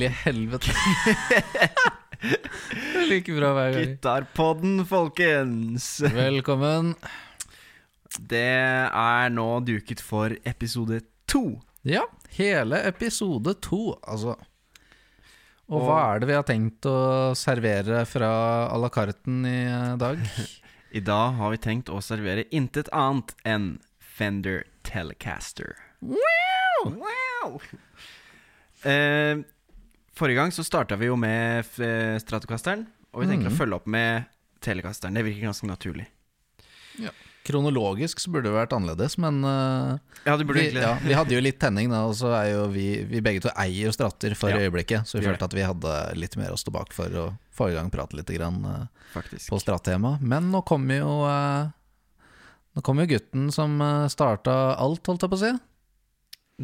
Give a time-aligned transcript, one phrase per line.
[0.00, 0.72] hellige helvete.
[3.10, 3.84] like bra hver gang.
[3.96, 6.00] Gitarpodden, folkens!
[6.14, 6.94] Velkommen.
[8.18, 11.60] Det er nå duket for episode to.
[11.86, 12.04] Ja,
[12.36, 14.36] hele episode to, altså.
[15.70, 16.96] Og Og- hva er det vi har tenkt å
[17.38, 18.30] servere fra
[18.72, 20.18] à la carten i dag?
[20.98, 25.76] I dag har vi tenkt å servere intet annet enn Fender Telecaster.
[26.02, 27.60] Wow!
[28.82, 29.38] Eh,
[30.20, 33.54] forrige gang så starta vi jo med eh, Stratocasteren, og vi tenker mm.
[33.54, 34.28] å følge opp med
[34.60, 35.16] Telecasteren.
[35.16, 36.06] Det virker ganske naturlig.
[37.46, 41.32] Kronologisk så burde det vært annerledes, men uh, Ja, det burde vi, ja, vi hadde
[41.32, 44.52] jo litt tenning, da, og så er jo vi, vi begge to eier stratter for
[44.52, 47.26] Ja, øyeblikket, så vi følte at vi hadde litt mer å stå bak for å
[47.56, 50.18] få i gang prate litt grann, uh, på strattema.
[50.20, 51.72] Men nå kommer jo uh,
[52.76, 53.80] Nå kommer jo gutten som
[54.12, 55.48] starta alt, holdt jeg på å si.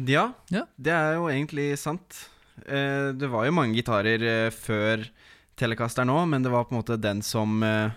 [0.07, 0.63] Ja, Ja.
[0.77, 2.21] det er jo egentlig sant.
[2.65, 5.03] Eh, det var jo mange gitarer eh, før
[5.57, 7.91] Telecaster nå, men det var på en måte den som eh,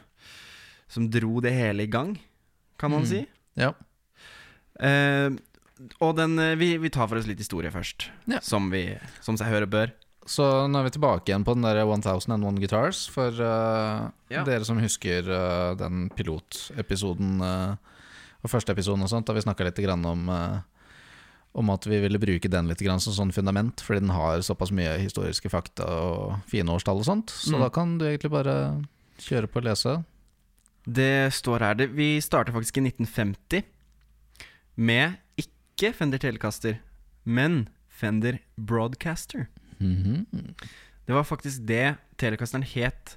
[0.91, 2.17] Som dro det hele i gang,
[2.79, 3.07] kan man Mm.
[3.07, 3.21] si.
[3.57, 3.73] Ja.
[6.01, 8.41] Og den vi, vi tar for oss litt historie først, Ja.
[8.43, 9.93] som, vi, som seg høre bør.
[10.27, 13.05] Så nå er vi tilbake igjen på den der 1001 Guitars.
[13.09, 14.43] For uh, Ja.
[14.45, 17.77] dere som husker uh, den pilotepisoden uh,
[18.43, 20.61] og første episoden og sånt, da vi snakka litt om eh,
[21.55, 24.71] om at vi ville bruke den litt grann som sånn fundament, fordi den har såpass
[24.71, 27.31] mye historiske fakta og fine årstall og sånt.
[27.35, 27.61] Så Mm.
[27.61, 28.85] da kan du egentlig bare
[29.19, 30.05] kjøre på og lese.
[30.87, 33.65] Det står her det, Vi starta faktisk i 1950
[34.77, 36.79] med ikke Fender Telecaster,
[37.25, 39.49] men Fender Broadcaster.
[39.79, 40.27] Mhm.
[41.07, 43.17] Det var faktisk det Telecasteren het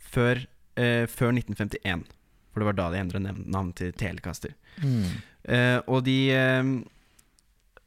[0.00, 2.04] før, eh, før 1951.
[2.52, 4.54] For det var da de endra navn til Telecaster.
[4.80, 5.04] Mm.
[5.44, 6.62] Eh, og de eh,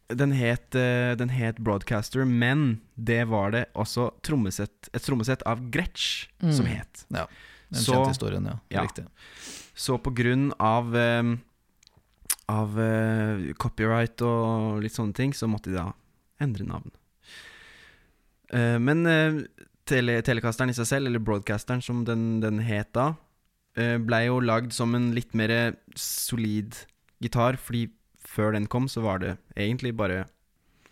[0.09, 5.59] den, het, eh, den het Broadcaster, men det var det også trommesett, et trommesett av
[5.71, 7.05] Gretsch som het.
[7.11, 7.27] het.
[7.69, 8.59] Den Så- kjente historien, ja.
[8.71, 8.81] ja.
[8.85, 9.05] Riktig.
[9.75, 11.35] Så på grunn av eh,
[12.49, 15.89] Av eh, copyright og litt sånne ting, så måtte de da
[16.39, 16.91] endre navn.
[18.79, 19.01] Men
[19.83, 23.09] tele, telekasteren i seg selv, eller Broadcasteren som den, den het da,
[23.75, 26.77] blei jo lagd som en litt mer solid
[27.19, 27.89] gitar, fordi
[28.37, 30.25] før den kom, så var det egentlig bare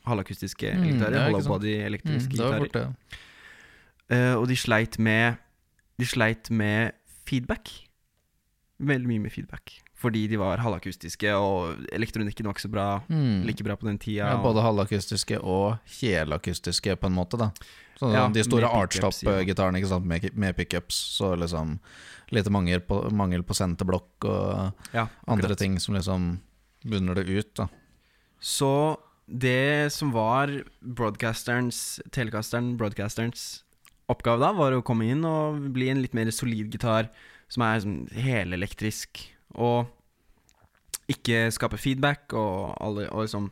[0.06, 1.14] halvakustiske Mm, gitarer.
[1.16, 1.54] ja, ikke hollow sant.
[1.54, 2.60] body Mm, elektriske gitarer.
[2.66, 2.88] fort ja.
[4.12, 5.38] Uh, og de sleit med
[5.98, 6.92] De sleit med
[7.26, 7.70] feedback.
[8.84, 9.78] Veldig mye med feedback.
[9.96, 13.46] Fordi de var halvakustiske, og elektronikken var ikke så bra Mm.
[13.48, 14.28] like bra på den tida.
[14.28, 17.38] Ja, både halvakustiske og kjelakustiske, på en måte.
[17.40, 17.52] da
[17.98, 20.00] så Ja, De store artstop-gitarene ja.
[20.00, 20.96] med, med pickups.
[21.18, 21.80] Så liksom
[22.32, 26.40] lite mangel på, mangel på senterblokk og ja, andre ting som liksom
[26.86, 27.52] bunner det ut.
[27.58, 27.68] da
[28.40, 28.72] Så
[29.26, 33.64] det som var broadcasterens telekasteren, broadcasterens
[34.12, 37.10] oppgave da, var å komme inn og bli en litt mer solid gitar
[37.50, 39.22] som er sånn helelektrisk,
[39.58, 39.90] og
[41.12, 43.50] ikke skape feedback, og, alle, og liksom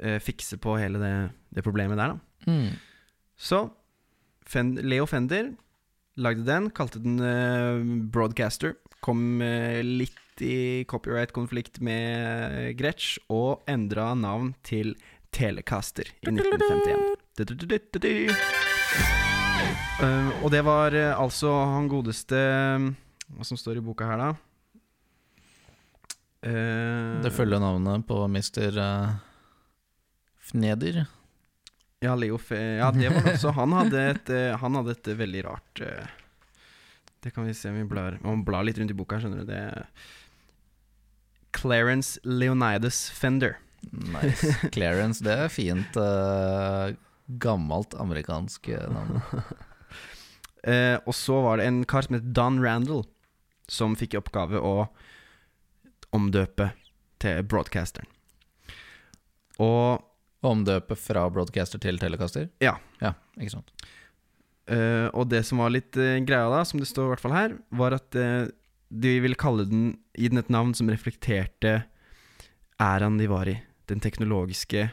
[0.00, 1.14] eh, fikse på hele det,
[1.56, 2.48] det problemet der, da.
[2.48, 2.72] Mm.
[3.38, 3.64] Så
[4.48, 5.52] Fen Leo Fender
[6.20, 7.80] lagde den, kalte den eh,
[8.12, 8.76] Broadcaster.
[9.02, 14.94] Kom eh, litt i copyright-konflikt med Gretsch, og endra navn til
[15.34, 17.18] Telecaster i 1951.
[20.02, 22.36] Eh, og det var eh, altså han godeste
[23.32, 24.30] Hva som står i boka her, da?
[26.42, 29.12] Uh, Det følger navnet på mister uh,
[30.42, 31.04] Fneder.
[32.02, 33.52] Ja, Leo Fe Ja, det var også.
[33.54, 36.10] Han hadde et, uh, han hadde et veldig rart eh,
[37.22, 39.52] Det kan vi se om vi blar Man blar litt rundt i boka, skjønner du.
[39.52, 39.86] Det
[41.52, 43.58] Clarence Leonidas Fender.
[43.92, 44.54] Nice.
[44.74, 45.96] Clarence, det er fint.
[45.96, 46.94] Uh,
[47.42, 49.20] gammelt amerikansk eh, navn.
[50.66, 53.04] uh, og så var det en kar som het Don Randall,
[53.70, 54.88] som fikk i oppgave å
[56.16, 56.72] omdøpe
[57.22, 58.08] til broadcasteren.
[59.62, 60.02] Og
[60.42, 62.48] Omdøpe fra broadcaster til telecaster?
[62.62, 62.74] Ja.
[62.98, 63.68] ja ikke sant.
[64.70, 67.34] Eh, og det som var litt uh, greia da, som det står i hvert fall
[67.34, 68.46] her, var at uh,
[68.92, 71.86] de ville kalle den Gi den et navn som reflekterte
[72.76, 73.54] æraen de var i.
[73.88, 74.90] Den teknologiske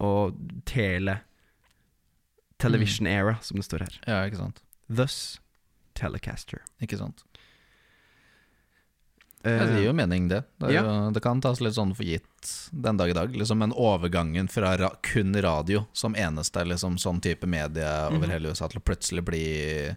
[0.00, 1.18] og tele
[2.56, 3.98] Television era, som det står her.
[4.08, 4.62] Ja, ikke sant.
[4.88, 5.18] Thus
[5.98, 6.62] Telecaster.
[6.80, 7.26] Ikke sant.
[9.44, 10.42] Eh, Ja, det gir jo mening, det.
[10.58, 10.82] Det, er ja.
[10.82, 13.34] jo, det kan tas litt sånn for gitt den dag i dag.
[13.36, 18.30] Liksom Men overgangen fra ra kun radio som eneste liksom, sånn type medie over Mhm.
[18.30, 19.96] hele USA til å plutselig bli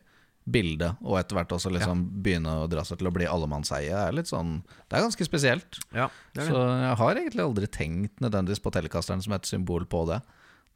[0.49, 4.13] bilde, og etter hvert også liksom begynne å dra seg til å bli allemannseie, er
[4.13, 5.79] litt sånn Det er ganske spesielt.
[5.93, 9.83] ja, det er Så jeg har egentlig aldri tenkt nødvendigvis på telekasteren som et symbol
[9.85, 10.21] på det.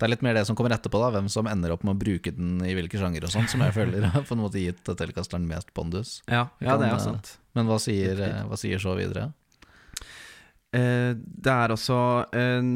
[0.01, 2.01] Det er litt mer det som kommer etterpå, da hvem som ender opp med å
[2.01, 4.81] bruke den i hvilke sjanger og sånn, som jeg føler har på en måte gitt
[4.89, 6.15] Telecasteren mest pondus.
[6.25, 7.35] Ja, ja det er jo eh, sant.
[7.53, 9.27] Men hva sier, eh, hva sier så videre?
[10.73, 11.99] Eh, det er også
[12.33, 12.73] en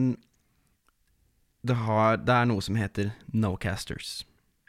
[1.66, 4.20] det, har, det er noe som heter no-casters.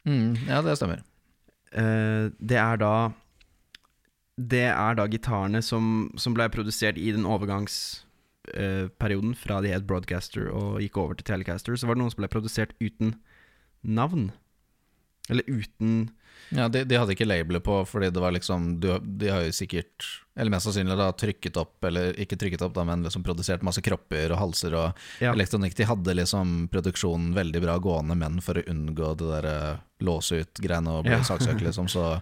[0.09, 1.05] Mm, ja, det stemmer.
[1.77, 2.95] Eh, det er da
[4.37, 7.29] Det er da gitarene som, som ble produsert i den
[8.55, 11.77] overgangsperioden fra de het Broadcaster og gikk over til Telecaster.
[11.77, 13.17] Så var det noen som ble produsert uten
[13.83, 14.33] navn.
[15.29, 16.11] Eller uten
[16.55, 19.51] Ja, de, de hadde ikke labelet på, fordi det var liksom du, De har jo
[19.57, 20.05] sikkert,
[20.37, 23.83] eller mest sannsynlig, da trykket opp, eller ikke trykket opp, da, men liksom produsert masse
[23.83, 25.33] kropper og halser og Ja.
[25.33, 25.75] elektronikk.
[25.75, 30.89] De hadde liksom produksjonen veldig bra gående, men for å unngå det derre låse ut-greiene
[31.01, 31.23] og bli Ja.
[31.27, 32.21] saksøkt, liksom, så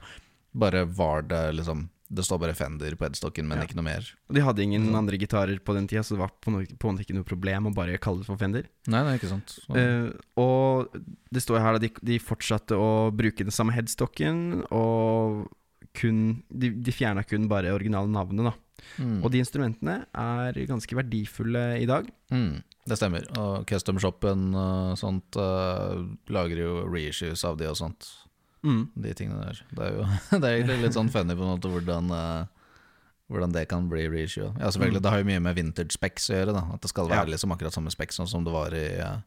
[0.55, 3.65] bare var det liksom Det står bare Fender på headstocken, men Ja.
[3.65, 4.05] ikke noe mer.
[4.31, 4.95] De hadde ingen mm.
[4.99, 7.75] andre gitarer på den tida, så det var på en måte ikke noe problem å
[7.75, 8.69] bare kalle det for Fender.
[8.87, 9.55] Nei, det er ikke sant.
[9.75, 10.93] Eh, og
[11.33, 15.49] det står her at de, de fortsatte å bruke den samme headstocken, og
[15.95, 18.55] kun De, de fjerna kun bare originale navnet, da.
[18.99, 22.09] mm, Og de instrumentene er ganske verdifulle i dag.
[22.35, 23.25] mm, det stemmer.
[23.39, 28.11] Og Custom Shoppen og sånt uh, lager jo reissues av de og sånt.
[28.65, 28.89] Mm.
[28.97, 29.59] de tingene der.
[29.77, 30.05] Det er jo
[30.41, 32.47] det er litt sånn funny på en måte hvordan, uh,
[33.29, 34.51] hvordan det kan bli reissue.
[34.59, 35.03] Ja, selvfølgelig, Mm.
[35.05, 36.55] Det har jo mye med vintage specs å gjøre.
[36.57, 37.33] da At det skal være Ja.
[37.37, 39.19] liksom akkurat samme specs som det var i, eh,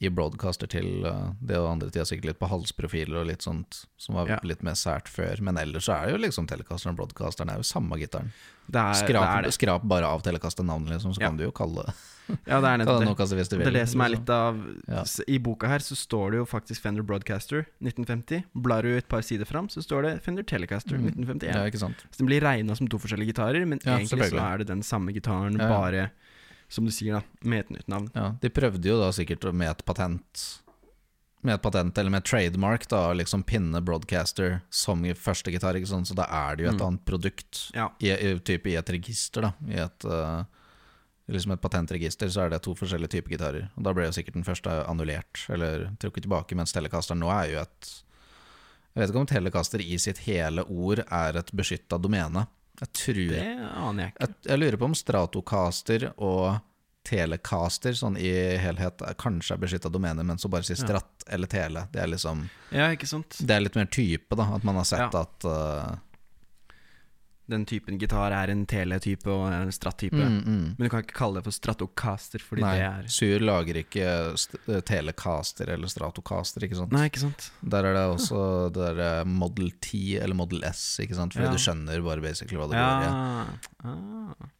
[0.00, 3.80] i broadcaster til eh, det og andre tida sikkert litt på halsprofiler og litt sånt
[3.98, 4.38] som var Ja.
[4.46, 5.40] litt mer sært før.
[5.42, 8.30] Men ellers så er det jo liksom Telecasteren og broadcasteren er jo samme gitaren.
[8.70, 9.52] Det er, Skrap, det er det.
[9.56, 11.26] skrap bare av Telecaster-navnet, liksom, så Ja.
[11.28, 11.94] kan du jo kalle det
[12.46, 13.66] Ja, det er nettopp det det.
[13.66, 14.54] er det som er litt av
[14.86, 15.04] Ja.
[15.26, 18.44] I boka her så står det jo faktisk Fender Broadcaster 1950.
[18.54, 21.06] Blar du et par sider fram, så står det Fender Telecaster Mm.
[21.08, 21.54] 1951.
[21.80, 21.88] Ja.
[22.12, 25.10] Så den blir regna som to forskjellige gitarer, men egentlig så er det den samme
[25.12, 26.10] gitaren, bare
[26.68, 28.10] som du sier, da, med et nytt navn.
[28.14, 30.46] Ja, de prøvde jo da sikkert med et patent
[31.46, 35.52] Med et patent eller med et trademark da å liksom pinne Broadcaster som i første
[35.54, 36.08] gitar, ikke sant?
[36.10, 36.86] så da er det jo et Mm.
[36.88, 37.88] annet produkt Ja.
[38.00, 39.52] i, i, type i et register, da.
[39.70, 40.42] I et, uh,
[41.30, 43.70] liksom et patentregister så er det to forskjellige typer gitarer.
[43.76, 47.52] Og da ble jo sikkert den første annullert, eller trukket tilbake, mens Telecaster nå er
[47.54, 48.02] jo et
[48.96, 52.48] Jeg vet ikke om Telecaster i sitt hele ord er et beskytta domene.
[52.80, 53.44] Jeg tror Det
[53.74, 54.26] aner jeg ikke.
[54.26, 56.60] jeg, jeg lurer på om Stratocaster og
[57.08, 58.28] Telecaster sånn i
[58.60, 61.00] helhet kanskje er beskytta domener, men så bare sier Ja.
[61.28, 61.86] Eller Tele.
[61.92, 63.38] Det er liksom Ja, ikke sant?
[63.40, 64.44] Det er litt mer type, da.
[64.54, 65.22] At man har sett Ja.
[65.24, 65.96] at uh,
[67.48, 70.12] Den typen gitar er en tele-type og en stratt-type.
[70.20, 70.64] mm, mm.
[70.76, 74.04] Men du kan ikke kalle det for Stratocaster, fordi Nei, det er Sur lager ikke
[74.04, 76.92] eh, Telecaster eller Stratocaster, ikke sant.
[76.92, 77.46] Nei, ikke sant?
[77.64, 78.42] Der er det også
[78.76, 81.32] det der eh, Model T eller Model S, ikke sant.
[81.32, 81.54] Fordi Ja.
[81.56, 83.08] du skjønner bare basically hva det går i.
[83.08, 83.46] Ja.
[83.88, 84.50] Ah.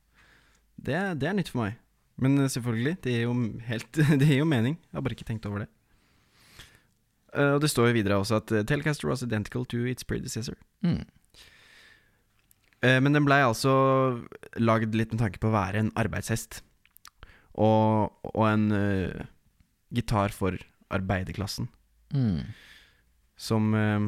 [0.78, 1.76] Det, det er nytt for meg.
[2.16, 3.36] Men eh, selvfølgelig, det gir jo
[3.68, 3.92] helt
[4.22, 4.78] Det gir jo mening.
[4.88, 5.68] Jeg har bare ikke tenkt over det.
[7.38, 10.56] Og det står jo videre også at Telecaster was identical to its predecessor.
[10.82, 11.02] Mm.
[12.84, 13.72] Eh, men den blei altså
[14.60, 16.62] lagd litt med tanke på å være en arbeidshest.
[17.58, 19.26] Og, og en uh,
[19.90, 20.54] gitar for
[20.94, 21.66] arbeiderklassen.
[22.14, 22.44] Mm.
[23.38, 24.06] Som uh,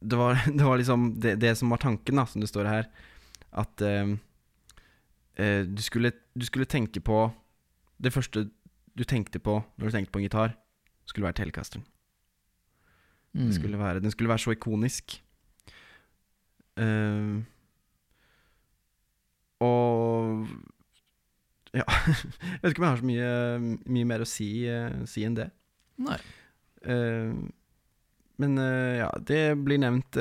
[0.00, 2.88] det, var, det var liksom det, det som var tanken, da, som det står her.
[3.52, 4.16] At uh,
[5.36, 7.26] du, skulle, du skulle tenke på
[7.96, 8.46] Det første
[8.92, 10.56] du tenkte på når du tenkte på en gitar,
[11.08, 11.84] skulle være Telecasteren.
[13.32, 13.52] Mm.
[13.52, 15.14] Skulle være, den skulle være så ikonisk.
[16.76, 17.42] Eh,
[19.60, 20.46] og
[21.74, 21.84] Ja.
[22.52, 25.38] Jeg vet ikke om jeg har så mye, mye mer å si, uh, si enn
[25.38, 25.48] det.
[26.02, 26.18] Nei.
[26.84, 27.32] Uh,
[28.42, 30.16] men ja, det blir nevnt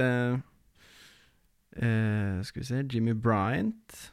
[2.46, 4.12] Skal vi se Jimmy Bryant.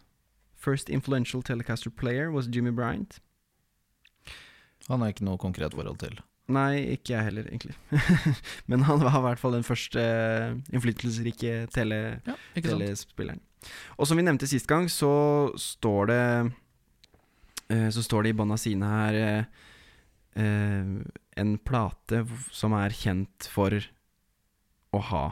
[0.57, 3.21] First influential Telecaster player was Jimmy Bryant.
[4.89, 6.17] Han har ikke noe konkret forhold til.
[6.49, 7.75] Nei, ikke jeg heller, egentlig.
[8.73, 13.43] Men han var i hvert fall den første eh, innflytelsesrike tele, Ja, telespilleren.
[13.99, 15.11] Og som vi nevnte sist gang, så
[15.61, 16.23] står det
[17.75, 19.45] eh, Så står det i bånn av sine her eh,
[21.39, 22.23] en plate
[22.55, 23.75] som er kjent for
[24.95, 25.25] å ha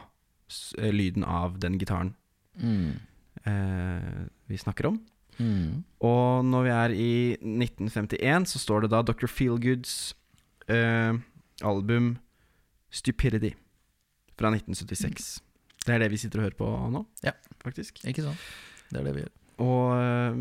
[0.83, 2.13] lyden av den gitaren
[2.57, 2.97] Mm.
[3.45, 4.95] eh, vi snakker om.
[5.39, 5.83] Mm.
[6.01, 7.11] Og når vi er i
[7.43, 9.29] 1951, så står det da Dr.
[9.29, 10.15] Feelgoods
[10.73, 11.13] eh,
[11.67, 12.17] album
[12.91, 13.53] Stupidity
[14.39, 15.41] fra 1976.
[15.87, 17.33] Det er det vi sitter og hører på nå, Ja.
[17.63, 18.03] faktisk.
[18.05, 18.39] Ikke sant?
[18.91, 19.35] Det er det vi gjør.
[19.65, 20.41] Og eh,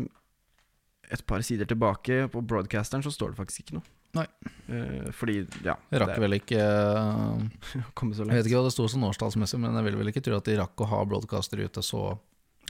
[1.16, 3.86] et par sider tilbake på broadcasteren så står det faktisk ikke noe.
[4.16, 4.24] Nei.
[4.72, 8.38] Eh, fordi, ja Jeg rakk vel ikke er kommet så Jeg langt.
[8.38, 10.56] vet ikke hva det sto sånn årstallsmessig, men jeg vil vel ikke tro at de
[10.60, 12.02] rakk å ha broadcaster ute så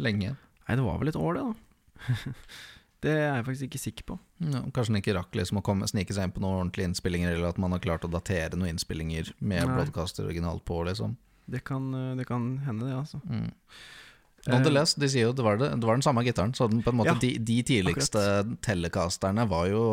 [0.02, 0.34] lenge.
[0.66, 1.54] Nei, det var vel et år, det, da.
[3.04, 4.16] Det er jeg faktisk ikke sikker på.
[4.40, 7.34] Ja, kanskje han ikke rakk liksom å komme, snike seg inn på noen ordentlige innspillinger,
[7.36, 11.14] eller at man har klart å datere noen innspillinger med broadcaster originalt på, liksom.
[11.46, 13.20] Det kan, eh, det kan hende, det, altså.
[13.28, 13.52] Mm.
[14.46, 16.92] Nonetheless, de sier jo det var, det, det var den samme gitaren, så den, på
[16.94, 18.22] en måte Ja, de, de tidligste
[18.62, 19.84] telecasterne var jo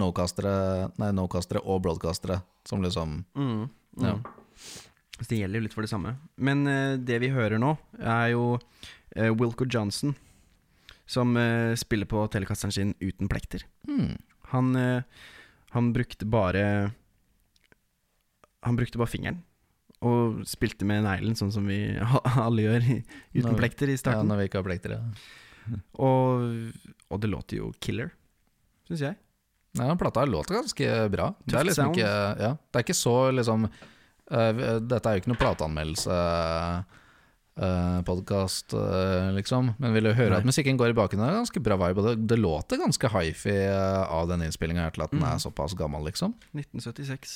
[0.00, 4.06] no-castere no-castere og broadcastere, som liksom Mm, mm.
[4.06, 4.16] Ja.
[5.20, 6.14] Så det gjelder jo litt for det samme.
[6.40, 10.14] Men uh, det vi hører nå, er jo uh, Wilco Johnson,
[11.10, 13.64] som uh, spiller på telekasteren sin uten plekter.
[13.88, 14.14] Mm.
[14.52, 15.02] Han, uh,
[15.74, 16.92] han brukte bare
[18.62, 19.40] Han brukte bare fingeren.
[20.00, 21.82] Og spilte med neglen, sånn som vi
[22.46, 24.24] alle gjør uten Når- plekter i starten.
[24.24, 25.02] Ja, når vi ikke har plekter, ja.
[26.08, 26.46] og,
[27.10, 28.14] og det låter jo killer,
[28.88, 29.18] syns jeg.
[29.78, 31.28] Ja, plata låter ganske bra.
[31.44, 31.98] Det er liksom sound.
[32.00, 36.96] ikke Ja, det er ikke så liksom uh, Dette er jo ikke noe plateanmeldelse uh,
[38.06, 38.72] podkast,
[39.36, 39.74] liksom.
[39.78, 40.38] Men vil du høre Nei.
[40.40, 42.04] at musikken går i bakgrunnen, det er ganske bra vibe.
[42.06, 45.28] Det, det låter ganske hifi uh, av denne innspillinga til at den Mm.
[45.34, 46.32] er såpass gammel, liksom.
[46.56, 47.34] 1976.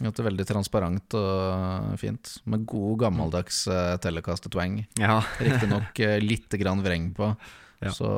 [0.00, 2.32] Det er veldig transparent og fint.
[2.50, 4.80] Med god, gammeldags uh, telekastetwang.
[4.98, 5.20] Ja.
[5.38, 7.36] Riktignok uh, lite grann vreng på,
[7.84, 7.92] Ja.
[7.92, 8.08] så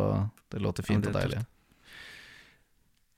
[0.53, 1.43] det låter Ja, fint det og deilig.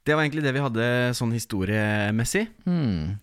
[0.08, 0.84] Det var egentlig det vi hadde
[1.14, 2.46] sånn historiemessig.
[2.64, 3.18] Hmm.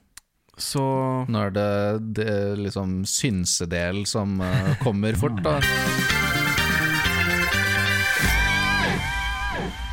[0.57, 0.81] Så
[1.27, 1.71] Nå er det,
[2.15, 5.59] det liksom synsedel som uh, kommer fort, da.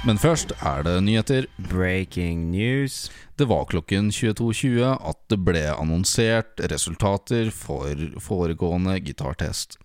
[0.02, 1.46] Men først er det nyheter.
[1.70, 3.06] Breaking news.
[3.38, 9.78] Det var klokken 22.20 at det ble annonsert resultater for foregående gitartest.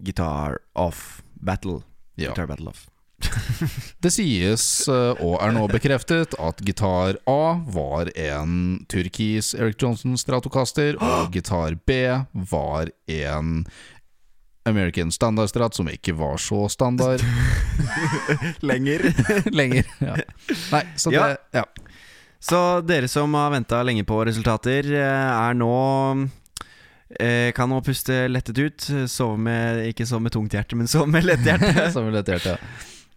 [0.00, 1.82] Guitar off battle.
[2.16, 2.32] Ja.
[2.32, 2.86] Guitar battle off.
[4.04, 10.18] Det sies, eh, og er nå bekreftet, at gitar A var en turkis Eric Johnson
[10.20, 12.02] Stratocaster, og gitar B
[12.52, 13.64] var en
[14.66, 17.20] American Standard Strat, som ikke var så standard
[18.64, 19.04] Lenger.
[19.58, 19.84] lenger.
[20.00, 20.16] Ja.
[20.72, 21.64] Nei, så det Ja.
[22.44, 25.70] Så dere som har venta lenge på resultater, eh, er nå
[27.16, 28.88] eh, Kan nå puste lettet ut.
[29.08, 31.86] Sove med Ikke sove med tungt hjerte, men sove med lett hjerte.
[31.92, 32.58] sove med lett hjerte.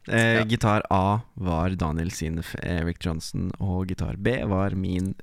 [0.07, 0.43] Eh, Ja.
[0.45, 5.15] Gitar A var Daniel sin Eric Johnson, og gitar B var min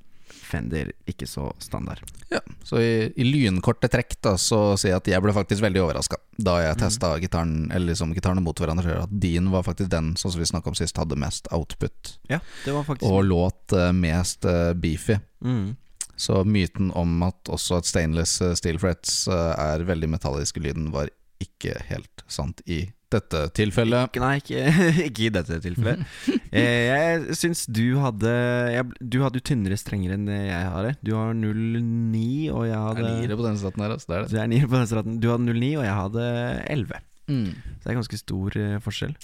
[0.45, 2.01] Fender, ikke så standard.
[2.29, 5.81] Ja, så i, i lynkorte trekk da så sier jeg at jeg ble faktisk veldig
[5.83, 8.97] overraska da jeg testa gitaren Eller liksom gitarene mot hverandre.
[9.05, 12.15] At din var faktisk den sånn som vi snakka om sist, hadde mest output.
[12.29, 15.17] Ja, det var faktisk Og låt uh, mest uh, beefy.
[15.45, 15.75] mm.
[16.17, 20.91] Så myten om at også at stainless eh, steel frets uh, er veldig metallisk lyden,
[20.93, 21.09] var
[21.43, 22.85] ikke helt sant i
[23.15, 24.11] dette tilfellet.
[24.11, 24.63] Ikke, nei, ikke,
[25.07, 26.03] ikke i dette tilfellet.
[26.59, 28.33] eh, jeg syns du hadde
[28.75, 30.91] jeg, Du hadde jo tynnere strenger enn jeg har.
[31.05, 34.11] Du har 09, og jeg Jeg er niere på denne staten her, altså.
[34.11, 34.33] Det er det.
[34.33, 35.17] Så er 9 på denne straten.
[35.23, 36.29] Du hadde 09, og jeg hadde
[36.77, 37.01] 11.
[37.25, 37.49] Mm.
[37.55, 39.17] Så det er ganske stor eh, forskjell.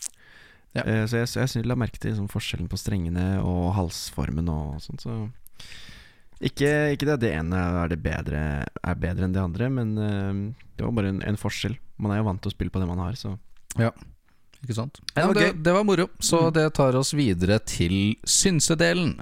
[0.71, 0.83] Ja.
[0.85, 4.49] Eh, så jeg, jeg, jeg synes, la merke til liksom, forskjellen på strengene og halsformen
[4.51, 5.05] og sånt.
[5.05, 5.17] Så
[6.41, 9.93] ikke, ikke det at det ene er, det bedre, er bedre enn det andre, men
[9.93, 11.75] uh, det var bare en, en forskjell.
[12.01, 13.35] Man er jo vant til å spille på det man har, så
[14.61, 14.99] Ikke sant?
[15.15, 16.07] Ja, var det, det var moro.
[16.19, 16.53] Så Mm.
[16.53, 19.15] det tar oss videre til synsedelen.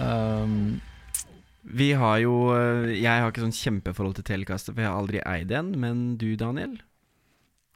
[0.00, 0.80] Um,
[1.66, 5.22] Vi har jo eh, Jeg har ikke sånn kjempeforhold til Telecaster, for jeg har aldri
[5.26, 5.72] eid en.
[5.80, 6.76] Men du, Daniel?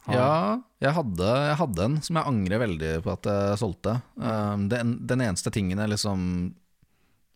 [0.06, 3.96] Har- ja, jeg hadde, jeg hadde en som jeg angrer veldig på at jeg solgte.
[4.16, 6.54] Um, den, den eneste tingen jeg liksom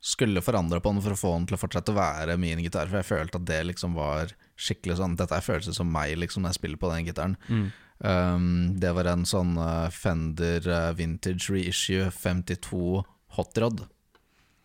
[0.05, 2.89] skulle forandre på den for å få den til å fortsette å være min gitar,
[2.89, 6.43] for jeg følte at det liksom var skikkelig sånn Dette er følelser som meg, liksom,
[6.45, 7.37] når jeg spiller på den gitaren.
[7.49, 7.65] Mm.
[8.05, 8.47] Um,
[8.83, 13.03] det var en sånn uh, Fender uh, Vintage Reissue 52
[13.39, 13.85] Hot Rod.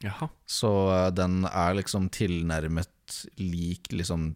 [0.04, 0.30] Jaha.
[0.50, 2.90] Så uh, den er liksom tilnærmet
[3.42, 4.36] lik liksom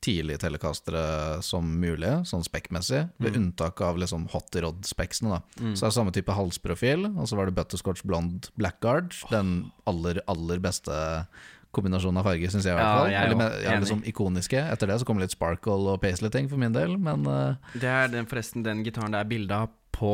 [0.00, 3.40] tidlige telekastere som mulig, sånn spekkmessig, ved Mm.
[3.42, 5.28] unntak av liksom hot rod-speksene.
[5.28, 5.74] da Mm.
[5.76, 9.12] Så det er samme type halsprofil, og så var det Butterscotch blond Blackguard.
[9.30, 11.26] Den aller, aller beste
[11.76, 12.74] kombinasjonen av farger, syns jeg.
[12.74, 14.62] i hvert Ja, fall jeg er Eller ja, liksom ikoniske.
[14.72, 18.08] Etter det så kommer litt sparkle og paisley-ting for min del, men uh, Det er
[18.12, 20.10] den, forresten den gitaren det er bilde av på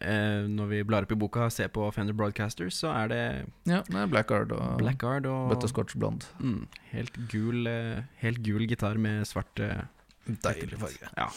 [0.00, 3.20] eh, Når vi blar opp i boka og ser på Fender Broadcasters, så er det
[3.68, 6.24] ja, det er Blackguard og Blackguard og Butterscotch Blond.
[6.40, 6.62] mm,
[6.94, 9.84] helt, gul, eh, helt gul gitar med svart eh,
[10.26, 11.10] Deilig farge.
[11.18, 11.28] Ja.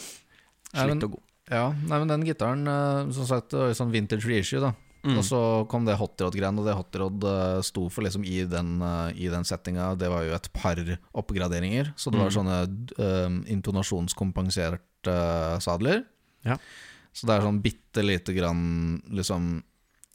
[0.72, 1.24] Ja, Slitt og god.
[1.52, 4.72] Ja, nei, men den gitaren, uh, som sagt, sånn vintage reissue, da.
[5.04, 5.16] Mm.
[5.18, 5.40] Og så
[5.70, 9.44] kom det hotrod-greiene, og det hotrod uh, sto for liksom i den, uh, i den
[9.46, 9.92] settinga.
[9.98, 10.80] Det var jo et par
[11.14, 12.36] oppgraderinger, så det var Mm.
[12.38, 12.58] sånne
[12.98, 15.14] uh, intonasjonskompenserte
[15.62, 16.04] sadler.
[16.44, 16.58] Ja.
[17.12, 19.62] Så det er sånn bitte lite grann liksom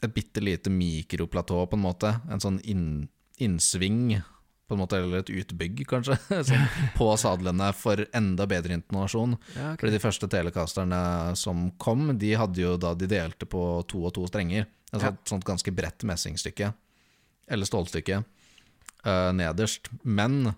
[0.04, 2.20] Et bitte lite mikroplatå, på en måte.
[2.28, 3.08] En sånn inn,
[3.40, 4.18] innsving
[4.68, 6.16] på en måte, eller et utbygg, kanskje,
[6.48, 9.34] sånn, på sadlene for enda bedre intonasjon.
[9.54, 9.80] Ja, okay.
[9.82, 11.00] Fordi de første telecasterne
[11.36, 14.64] som kom, de hadde jo da de delte på to og to strenger.
[14.94, 15.12] Altså Ja.
[15.12, 16.72] et sånt ganske bredt messingstykke,
[17.50, 18.22] eller stålstykke,
[19.04, 19.90] eh, nederst.
[20.04, 20.54] Men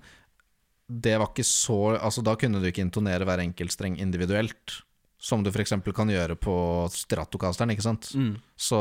[0.86, 4.82] det var ikke så Altså, da kunne du ikke intonere hver enkelt streng individuelt.
[5.18, 5.72] Som du f.eks.
[5.96, 6.54] kan gjøre på
[6.92, 8.10] Stratocasteren, ikke sant.
[8.14, 8.34] Mm.
[8.56, 8.78] Så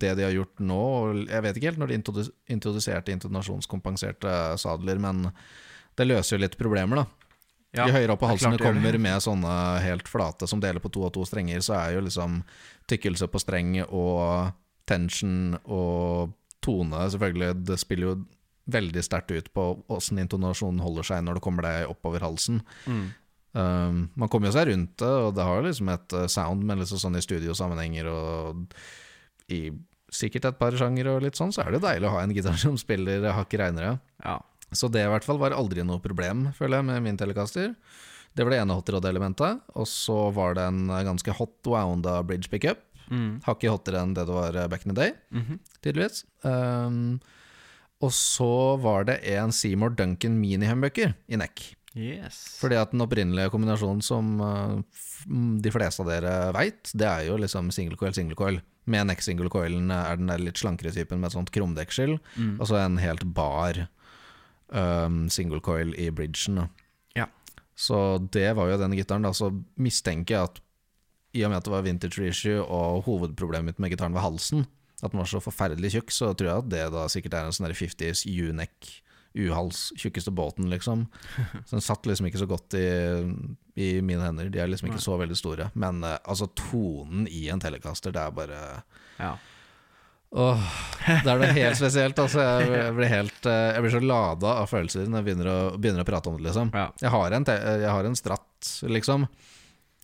[0.00, 0.82] det de har gjort nå
[1.24, 1.98] Jeg vet ikke helt når de
[2.52, 5.30] introduserte intonasjonskompenserte sadler, men
[5.96, 7.30] det løser jo litt problemer, da.
[7.70, 9.54] Ja, Jo høyere opp på halsen du kommer med sånne
[9.84, 12.40] helt flate som deler på to og to strenger, så er jo liksom
[12.90, 14.50] tykkelse på streng og
[14.90, 18.16] tension og tone Selvfølgelig, det spiller jo
[18.70, 22.60] veldig sterkt ut på åssen intonasjonen holder seg når det kommer deg oppover halsen.
[22.86, 23.06] Mm.
[23.52, 26.78] Um, man kommer jo seg rundt det, og det har liksom et eh, sound, men
[26.78, 28.76] liksom sånn i studiosammenhenger og
[29.50, 29.70] i
[30.10, 32.34] sikkert et par sjangere og litt sånn, så er det jo deilig å ha en
[32.34, 33.96] gitar som spiller hakket reinere.
[34.24, 34.36] Ja.
[34.70, 37.72] Så det i hvert fall var aldri noe problem, føler jeg, med min Telecaster.
[38.34, 39.58] Det var det ene hot rod-elementet.
[39.74, 42.78] Og så var det en ganske hot wounda bridge pickup.
[43.10, 43.40] Mm.
[43.42, 45.58] Hakket hottere enn det det var eh, back in the day, Mhm.
[45.82, 46.22] tydeligvis.
[46.46, 47.18] Um,
[48.00, 51.74] og så var det en Seymour Duncan mini-humbucker i neck.
[51.98, 52.36] Yes.
[52.60, 54.76] Fordi at den opprinnelige kombinasjonen som uh,
[55.26, 58.60] mm, de fleste av dere veit, det er jo liksom single coil, single coil.
[58.90, 62.56] Med neck single coilen er den der litt slankere typen med et sånt krumdeksel, Mm.
[62.60, 63.88] og så en helt bar
[64.68, 66.62] um, single coil i bridgen.
[67.18, 67.26] Ja.
[67.74, 69.26] Så det var jo den gitaren.
[69.26, 69.32] Da.
[69.34, 70.60] Så mistenker jeg at
[71.34, 74.66] i og med at det var vintage reissue, og hovedproblemet mitt med gitaren var halsen,
[75.02, 77.54] at den var så forferdelig tjukk, så tror jeg at det da sikkert er en
[77.54, 78.88] sånn der 50s U-neck,
[79.34, 81.06] U-hals, tjukkeste båten, liksom.
[81.66, 82.88] Så den satt liksom ikke så godt i,
[83.78, 84.50] i mine hender.
[84.50, 85.70] De er liksom ikke så veldig store.
[85.78, 88.60] Men uh, altså, tonen i en Telecaster, det er bare
[89.20, 89.36] Ja.
[90.30, 90.66] Åh,
[91.24, 92.18] det er noe helt spesielt.
[92.22, 95.48] Altså, jeg, jeg, blir helt, eh, jeg blir så lada av følelser når jeg begynner
[95.50, 96.44] å, begynner å prate om det.
[96.44, 96.70] Liksom.
[96.70, 96.84] Ja.
[97.02, 99.26] Jeg, har en, jeg har en stratt, liksom.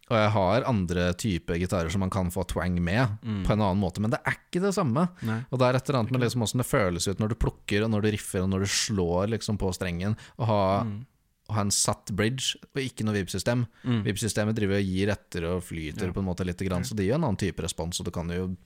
[0.09, 3.41] Og jeg har andre typer gitarer som man kan få twang med, Mm.
[3.45, 3.99] på en annen måte.
[4.01, 5.09] Men det er ikke det samme.
[5.23, 5.41] Nei.
[5.51, 7.83] Og det er et eller annet med liksom hvordan det føles ut når du plukker,
[7.85, 10.17] og når du riffer, og når du slår liksom på strengen.
[10.39, 11.07] Å ha, Mm.
[11.51, 13.67] ha en satt bridge, og ikke noe vib-system.
[13.85, 14.05] Mm.
[14.05, 16.13] Vib-systemet driver og gir etter og flyter Ja.
[16.13, 18.29] på en måte litt, grann, så det gir en annen type respons, og du kan
[18.29, 18.57] jo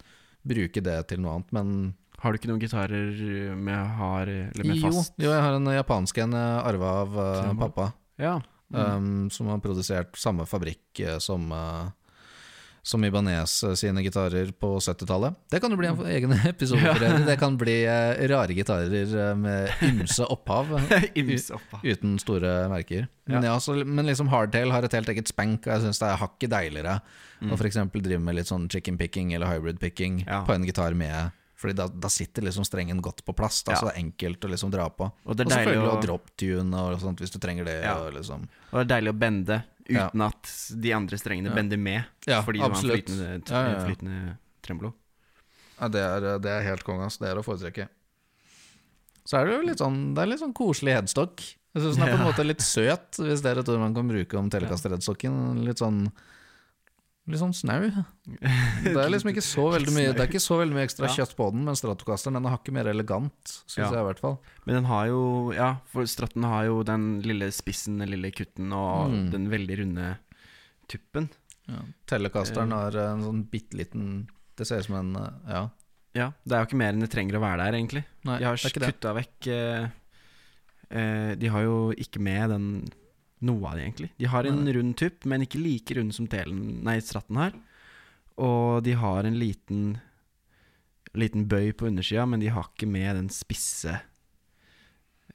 [0.46, 1.52] bruke det til noe annet.
[1.52, 5.14] Men Har du ikke noen gitarer med hard Eller med jo, fast?
[5.18, 8.40] jo, jeg har en japansk en jeg arva av uh, pappa, Ja.
[8.70, 8.96] Mm.
[8.96, 11.88] um, som har produsert samme fabrikk eh, som uh,
[12.82, 15.34] som Ibanez eh, sine gitarer på 70-tallet.
[15.50, 16.80] Det kan jo bli en egen episode.
[16.80, 17.18] Ja.
[17.26, 17.74] Det kan bli
[18.30, 20.70] rare gitarer med ymse opphav.
[21.14, 21.82] Ymse oppa.
[21.84, 23.08] Uten store merker.
[23.28, 26.08] Men, ja, så, men liksom Hardtail har et helt eget spank, og jeg syns det
[26.08, 26.96] er hakket deiligere
[27.50, 27.82] å f.eks.
[28.00, 30.46] drive med litt sånn chicken picking eller hybrid picking Mm.
[30.46, 33.78] På en gitar med Fordi da, da sitter liksom strengen godt på plass, da, Ja.
[33.78, 35.10] så det er enkelt å liksom dra på.
[35.26, 37.82] Og det og selvfølgelig å- å drop-tune og sånt hvis du trenger det.
[37.84, 37.98] Ja.
[38.00, 38.48] Og liksom.
[38.72, 39.58] Og det er deilig å bende
[39.90, 40.06] Ja.
[40.08, 41.54] uten at de andre strengene Ja.
[41.54, 42.04] bender med.
[42.26, 43.86] Ja, fordi du har en flytende, Ja, ja, ja.
[43.86, 44.94] flytende tremolo.
[45.80, 47.08] Ja, det er, det er helt konge.
[47.18, 47.88] Det er å foretrekke.
[49.26, 51.40] Så er det jo litt sånn Det er litt sånn koselig headstock.
[51.74, 52.32] Jeg syns den er på en Ja.
[52.32, 55.64] måte litt søt, hvis det er et ord man kan bruke om Telecaster-headstocken.
[55.64, 56.10] Litt sånn
[57.30, 57.80] Litt sånn snau.
[58.84, 61.14] Det er liksom ikke så veldig mye Det er ikke så veldig mye ekstra Ja.
[61.20, 63.90] kjøtt på den, men Stratocasteren den er hakket mer elegant, syns Ja.
[63.94, 64.38] jeg i hvert fall.
[64.66, 68.72] Men den har jo Ja, for Stratten har jo den lille spissen, den lille kutten
[68.72, 69.30] og Mm.
[69.30, 70.18] den veldig runde
[70.88, 71.28] tuppen.
[72.10, 75.68] Telecasteren har en sånn bitte liten Det ser ut som en eh, Ja.
[76.12, 78.04] Ja, det er jo ikke mer enn det trenger å være der, egentlig.
[78.24, 79.88] Nei, De har kutta vekk eh,
[80.90, 82.66] eh, De har jo ikke med den
[83.40, 84.10] noe av det, egentlig.
[84.20, 87.54] De har en rund tupp, men ikke like rund som telen, nei, stratten har.
[88.40, 89.98] Og de har en liten
[91.18, 93.96] Liten bøy på undersida, men de har ikke med den spisse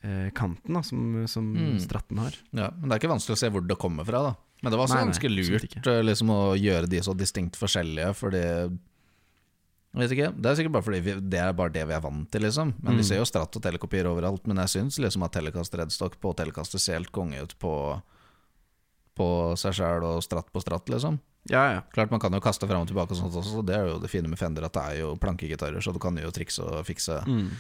[0.02, 1.80] eh, kanten da, som, som Mm.
[1.84, 2.32] stratten har.
[2.56, 4.36] Ja, men det er ikke vanskelig å se hvor det kommer fra, da.
[4.64, 7.60] Men det var også Nei, ganske nei, lurt eh, liksom, å gjøre de så distinkt
[7.60, 8.44] forskjellige, fordi
[10.04, 12.42] ikke, Det er sikkert bare fordi vi, det er bare det vi er vant til,
[12.42, 12.74] liksom.
[12.84, 12.98] Men Mm.
[12.98, 14.46] vi ser jo Stratt og telekopier overalt.
[14.48, 18.02] Men jeg syns liksom at Telekast Redstock på Telekast ser helt konge ut på,
[19.16, 19.28] på
[19.58, 21.20] seg sjæl og Stratt på Stratt, liksom.
[21.48, 21.82] Ja, ja.
[21.94, 24.10] Klart man kan jo kaste fram og tilbake og sånt også, det er jo det
[24.10, 27.22] fine med Fender, at det er jo plankegitarer, så du kan jo trikse og fikse
[27.28, 27.52] Mm.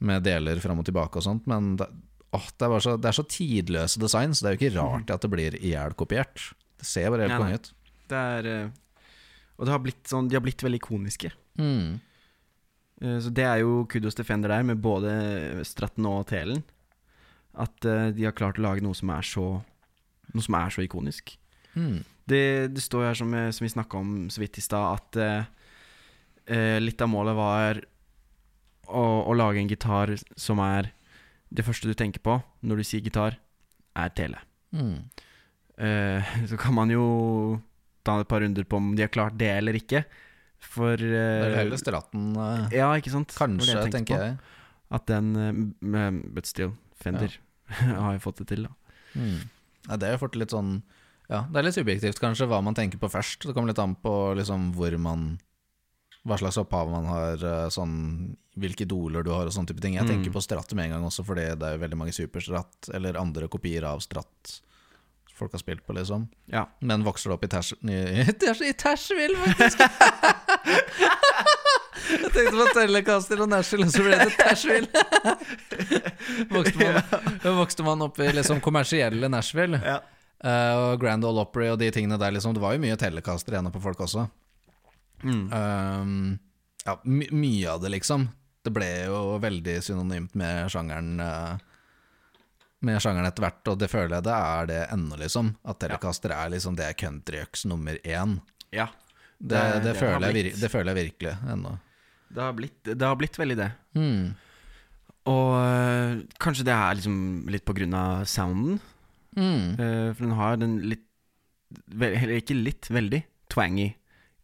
[0.00, 1.86] med deler fram og tilbake og sånt, men det,
[2.34, 4.40] åh, det, er så, det er så tidløse designs.
[4.40, 6.52] Det er jo ikke rart at det blir ihjelkopiert.
[6.76, 7.72] Det ser bare helt konge ut.
[8.08, 8.68] Det er eh,
[9.56, 11.32] Og det har sånn, de har blitt veldig ikoniske.
[11.60, 12.00] Mm.
[13.00, 16.62] Eh, Så det er jo kudos til Fender der, med både Stratten og Telen.
[17.56, 19.46] At eh, de har klart å lage noe som er så
[20.34, 21.30] Noe som er så ikonisk.
[21.78, 22.00] Mm.
[22.26, 25.18] Det, det står her, som, eh, som vi snakka om så vidt i stad, at
[26.50, 27.78] eh, litt av målet var
[28.90, 30.90] å, å lage en gitar som er
[31.54, 33.38] det første du tenker på når du sier gitar,
[33.96, 34.42] er tele.
[34.74, 35.06] Mm.
[35.78, 37.06] Uh, så kan man jo
[38.06, 40.04] ta et par runder på om de har klart det eller ikke.
[40.66, 43.34] For Det er eh, heller Stratten, uh, Ja, ikke sant?
[43.36, 44.28] Kanskje, jeg tenker på.
[44.30, 44.38] jeg.
[44.96, 47.34] At den uh, But still, Fender
[47.68, 48.72] har jo fått det til, da.
[49.18, 49.40] Mm.
[49.88, 50.78] Ja, det er jo fort litt sånn
[51.30, 53.42] Ja, det er litt subjektivt kanskje hva man tenker på først.
[53.46, 55.26] Det kommer litt an på liksom hvor man
[56.26, 59.94] Hva slags opphav man har, eh, sånn hvilke idoler du har og sånne type ting.
[59.94, 60.10] Jeg Mm.
[60.10, 63.18] tenker på Stratt med en gang også, fordi det er jo veldig mange superstratt eller
[63.20, 64.56] andre kopier av Stratt
[65.36, 66.28] folk har spilt på, liksom.
[66.52, 66.66] Ja.
[66.80, 67.74] Men vokser du opp i Tash...
[67.82, 68.24] I, i
[69.54, 69.78] faktisk!
[72.06, 74.88] Jeg tenkte på Telecaster og Nashville, og så ble det Tashville.
[76.54, 79.80] vokste, man, vokste man opp i liksom kommersielle Nashville.
[79.82, 79.98] Ja.
[80.44, 82.54] uh, og Grand Ole Opry og de tingene der, liksom.
[82.54, 84.26] Det var jo mye Telecaster igjen på folk også.
[85.24, 85.46] Mm.
[85.50, 86.38] Um,
[86.84, 88.28] ja, my mye av det, liksom.
[88.66, 91.56] Det ble jo veldig synonymt med sjangeren uh,
[92.86, 95.46] Med sjangeren etter hvert, og det føler jeg det er det ennå, liksom.
[95.66, 98.32] At Telecaster er liksom det er countryøks nummer én.
[98.72, 98.86] ja.
[99.38, 101.70] Det, Det- det, det føler jeg, det føler jeg virkelig ennå.
[102.32, 103.66] Det har blitt, det har blitt veldig det.
[103.94, 104.30] Mm.
[105.28, 107.18] Og øh, kanskje det er liksom
[107.52, 108.78] litt på grunn av sounden.
[109.36, 109.76] Mm.
[110.16, 111.02] for den har den litt
[111.92, 113.18] Eller ikke litt, veldig
[113.52, 113.90] twangy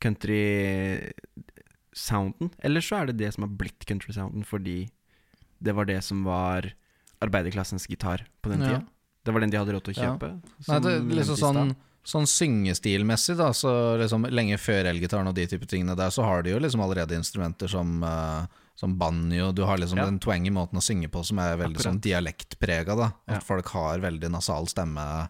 [0.03, 2.51] country-sounden.
[2.63, 4.77] Eller så er det det som har blitt country-sounden fordi
[5.63, 6.71] det var det som var
[7.23, 8.81] arbeiderklassens gitar på den Ja.
[9.25, 10.17] Det var den de hadde råd til å Ja.
[10.17, 10.43] kjøpe.
[10.69, 15.67] Nei, det, liksom sånn, sånn syngestilmessig, da, så liksom lenge før elgitaren og de type
[15.71, 19.53] tingene der, så har de jo liksom allerede instrumenter som, uh, som banjo.
[19.55, 20.07] Du har liksom Ja.
[20.07, 21.95] den twangy måten å synge på som er veldig Akkurat.
[21.95, 23.07] sånn dialektprega, da.
[23.29, 23.39] At Ja.
[23.41, 25.29] folk har veldig nasal stemme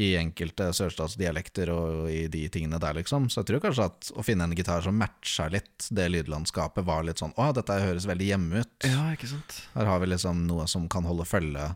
[0.00, 3.26] i enkelte sørstatsdialekter og i de tingene der, liksom.
[3.28, 7.04] Så jeg tror kanskje at å finne en gitar som matcha litt det lydlandskapet, var
[7.04, 8.86] litt sånn Å, dette høres veldig hjemme ut.
[8.88, 9.58] Ja, ikke sant.
[9.74, 11.66] Her har vi liksom noe som kan holde følge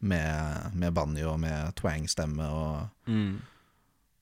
[0.00, 3.38] med, med banjo og med twang-stemme og, Mm.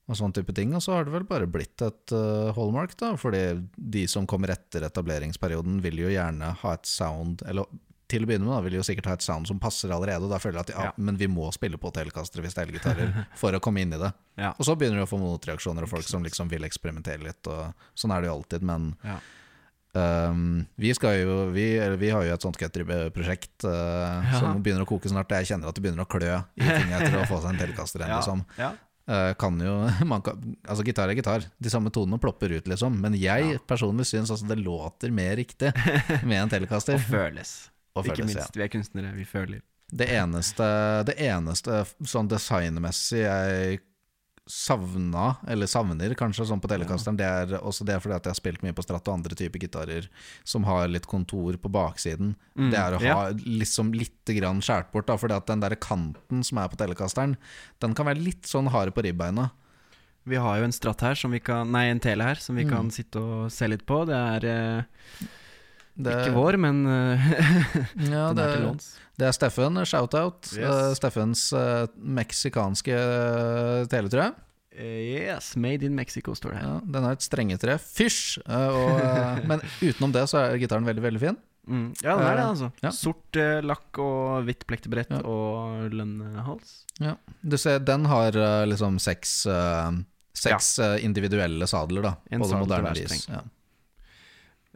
[0.07, 0.71] og sånn type ting.
[0.77, 3.15] Og så har det vel bare blitt et uh, hallmark, da.
[3.19, 3.41] Fordi
[3.77, 7.65] de som kommer etter etableringsperioden, vil jo gjerne ha et sound Eller
[8.07, 10.23] til å begynne med da, vil jo sikkert ha et sound som passer allerede.
[10.27, 10.93] Og da føler jeg at ja, Ja.
[10.97, 13.99] men vi må spille på telekastere hvis det er elgitarer for å komme inn i
[14.01, 14.11] det.
[14.39, 14.53] Ja.
[14.57, 17.47] Og så begynner du å få motreaksjoner og folk som liksom vil eksperimentere litt.
[17.51, 18.63] Og sånn er det jo alltid.
[18.67, 19.19] Men Ja.
[19.97, 24.89] Um, vi, jo, vi, eller vi har jo et sånt countryprosjekt uh, som begynner å
[24.89, 25.31] koke snart.
[25.39, 28.03] Jeg kjenner at det begynner å klø i ting etter å få seg en telekaster.
[28.03, 28.19] igjen.
[28.19, 28.43] Liksom.
[29.07, 29.73] Uh, kan jo,
[30.11, 31.47] man kan, altså Gitar er gitar.
[31.57, 32.99] De samme tonene plopper ut, liksom.
[33.01, 35.71] Men jeg personlig syns altså det låter mer riktig
[36.27, 36.99] med en telekaster.
[36.99, 37.55] Og føles.
[37.97, 38.29] Og ikke igjen.
[38.29, 38.55] Ikke minst.
[38.59, 39.61] Vi er kunstnere, vi føler.
[39.87, 40.65] Det eneste,
[41.07, 43.79] det eneste sånn designmessig jeg
[44.47, 48.39] savna, eller savner kanskje, sånn på Telecasteren, det er også det fordi at jeg har
[48.39, 50.07] spilt mye på Strat og andre typer gitarer
[50.47, 52.33] som har litt kontor på baksiden.
[52.55, 53.35] Mm, Det er å ha ja.
[53.43, 57.35] liksom litt grann skåret bort, da, fordi at den der kanten som er på Telecasteren,
[57.83, 59.49] den kan være litt sånn hard på ribbeina.
[60.27, 62.63] Vi har jo en stratt her som vi kan Nei, en tele her som vi
[62.65, 62.69] Mm.
[62.71, 64.05] kan sitte og se litt på.
[64.07, 64.83] Det er eh,
[65.97, 67.29] Det, ikke vår, men eh,
[68.11, 68.89] Ja, den det, er til låns.
[69.17, 70.51] det er Steffen, shout-out.
[70.53, 70.67] Yes.
[70.69, 74.35] Uh, Steffens uh, meksikanske uh, tele, tror jeg.
[74.77, 76.67] Eh, yes, made in Mexico står det her.
[76.69, 77.79] Ja, den er et strengetre.
[77.81, 78.37] Fysj!
[78.45, 81.39] Eh, eh, men utenom det så er gitaren veldig, veldig fin.
[81.67, 81.87] Mm.
[82.05, 82.69] Ja, den er det, Eh, altså.
[82.85, 82.91] ja.
[82.93, 85.23] Sort eh, lakk og hvitt plektebrett Ja.
[85.25, 86.75] og lønnehals.
[87.41, 89.97] Du ser, den har eh, liksom seks, eh,
[90.37, 92.13] seks eh, individuelle sadler, da.
[92.29, 93.25] En på det moderne vis.
[93.33, 93.41] Ja.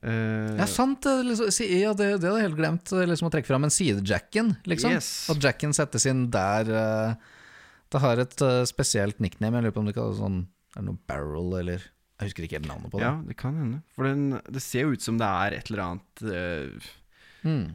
[0.02, 1.04] Eh, ja, sant!
[1.06, 3.66] det, Liksom, ja, det, det hadde jeg helt glemt eh, liksom, å trekke fram.
[3.66, 4.96] Men sidejacken, liksom.
[4.98, 5.12] Yes.
[5.32, 6.72] At jacken settes inn der.
[6.72, 7.38] Uh,
[7.92, 9.60] det har et uh, spesielt nickname.
[9.60, 10.42] Jeg lurer på om det kalles sånn
[10.74, 13.06] Er det noe barrel, eller Jeg husker ikke helt navnet på det.
[13.06, 13.84] Ja, det kan hende.
[13.98, 16.90] For den, det ser jo ut som det er et eller annet eh,
[17.42, 17.72] Mm.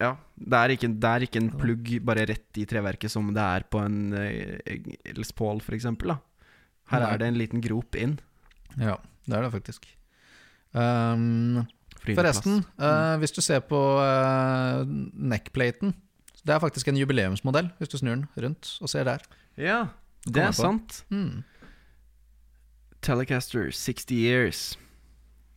[0.00, 3.42] Ja, det er, ikke, det er ikke en plugg bare rett i treverket som det
[3.44, 6.14] er på en uh, Les Paul, for eksempel.
[6.14, 6.54] Da.
[6.94, 7.10] Her Nei.
[7.10, 8.16] er det en liten grop inn.
[8.80, 8.96] ja,
[9.28, 9.90] det er det faktisk.
[10.74, 11.66] Um.
[12.00, 15.92] Forresten, uh, hvis du ser på uh, neckplaten
[16.40, 19.20] Det er faktisk en jubileumsmodell, hvis du snur den rundt og ser der.
[19.60, 19.84] Ja,
[20.24, 21.04] det er sant.
[21.10, 21.42] Mm.
[23.04, 24.78] Telecaster 60 years.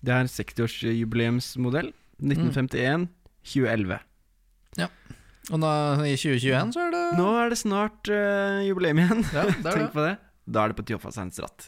[0.03, 1.93] Det er en 60-årsjubileumsmodell.
[2.19, 3.07] 1951,
[3.43, 3.99] 2011.
[5.51, 5.69] Og nå,
[6.07, 9.25] i 2021 så er det Nå er det snart uh, jubileum igjen.
[9.35, 9.73] Ja, det det.
[9.75, 10.13] Tenk på det.
[10.47, 11.67] Da er det på Tjoffa Seinstratt.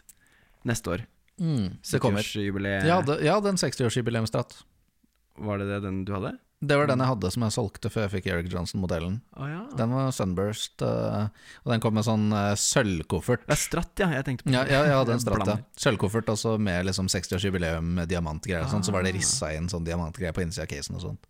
[0.67, 1.03] Neste år.
[1.39, 2.21] Mm, det kommer.
[2.23, 2.85] 70-årsjubileet.
[2.87, 4.57] Jeg hadde, jeg hadde en 60-årsjubileumsstratt.
[5.37, 6.37] Var det det den du hadde?
[6.65, 9.17] Det var den jeg hadde som jeg solgte før jeg fikk Eric Johnson-modellen.
[9.35, 9.65] Oh, ja.
[9.77, 11.27] Den var Sunburst, eh,
[11.65, 13.43] og den kom med sånn uh, sølvkoffert.
[13.45, 14.07] Det er stratt, ja.
[14.15, 15.57] Jeg tenkte på Ja, ja, ja den stratt, ja.
[15.77, 18.87] Sølvkoffert også med liksom 60-årsjubileum med diamantgreier og sånn.
[18.87, 19.19] Så var det Ah.
[19.19, 21.27] rissa inn sånn diamantgreier på innsida av casen og sånt.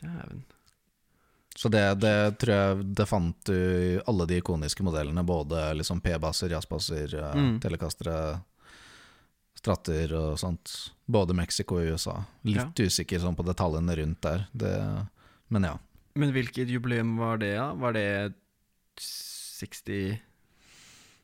[0.00, 0.44] Dæven.
[1.56, 3.56] Så det, det tror jeg det fant du
[4.08, 5.24] alle de ikoniske modellene.
[5.26, 7.58] Både liksom P-basser, jazzbasser, eh, Mm.
[7.64, 8.40] telekastere,
[9.60, 10.72] stratter og sånt.
[11.10, 12.16] Både Mexico og USA.
[12.48, 14.46] Litt usikker sånn på detaljene rundt der.
[14.52, 14.72] Det,
[15.52, 15.76] men ja.
[16.18, 17.70] Men hvilket jubileum var det, da?
[17.78, 18.08] Var det
[19.00, 20.18] 60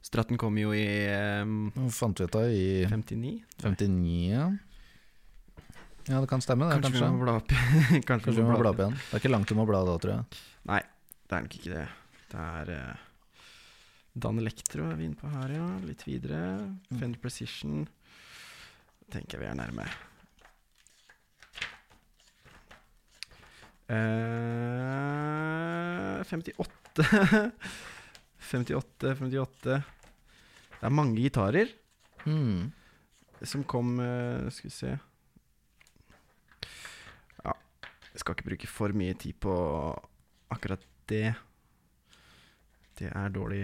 [0.06, 0.86] Stratten kom jo i
[1.42, 3.32] um, fant vi ut av i 59?
[3.64, 4.44] 59, ja.
[6.06, 7.08] Ja, det kan stemme, det, Kanskje, kanskje.
[7.08, 8.94] vi må bla opp Kanskje, Kanskje vi må bla opp igjen.
[9.00, 10.44] Det er ikke langt du må bla da, tror jeg.
[10.70, 10.78] Nei,
[11.26, 11.86] det er nok ikke det.
[12.30, 13.02] Det er uh,
[14.14, 15.66] Dan Electro er vi inne på her, ja.
[15.88, 16.40] Litt videre.
[16.92, 17.82] Fender Precision.
[19.12, 19.84] Tenker vi er nærme.
[23.86, 27.52] Uh, 58
[28.50, 29.82] 58, 58 Det
[30.86, 31.68] er mange gitarer
[32.26, 32.72] Mm.
[33.46, 34.88] som kom uh, Skal vi se
[37.44, 37.52] Ja,
[38.10, 39.52] jeg skal ikke bruke for mye tid på
[40.50, 41.36] akkurat det.
[42.98, 43.62] Det er dårlig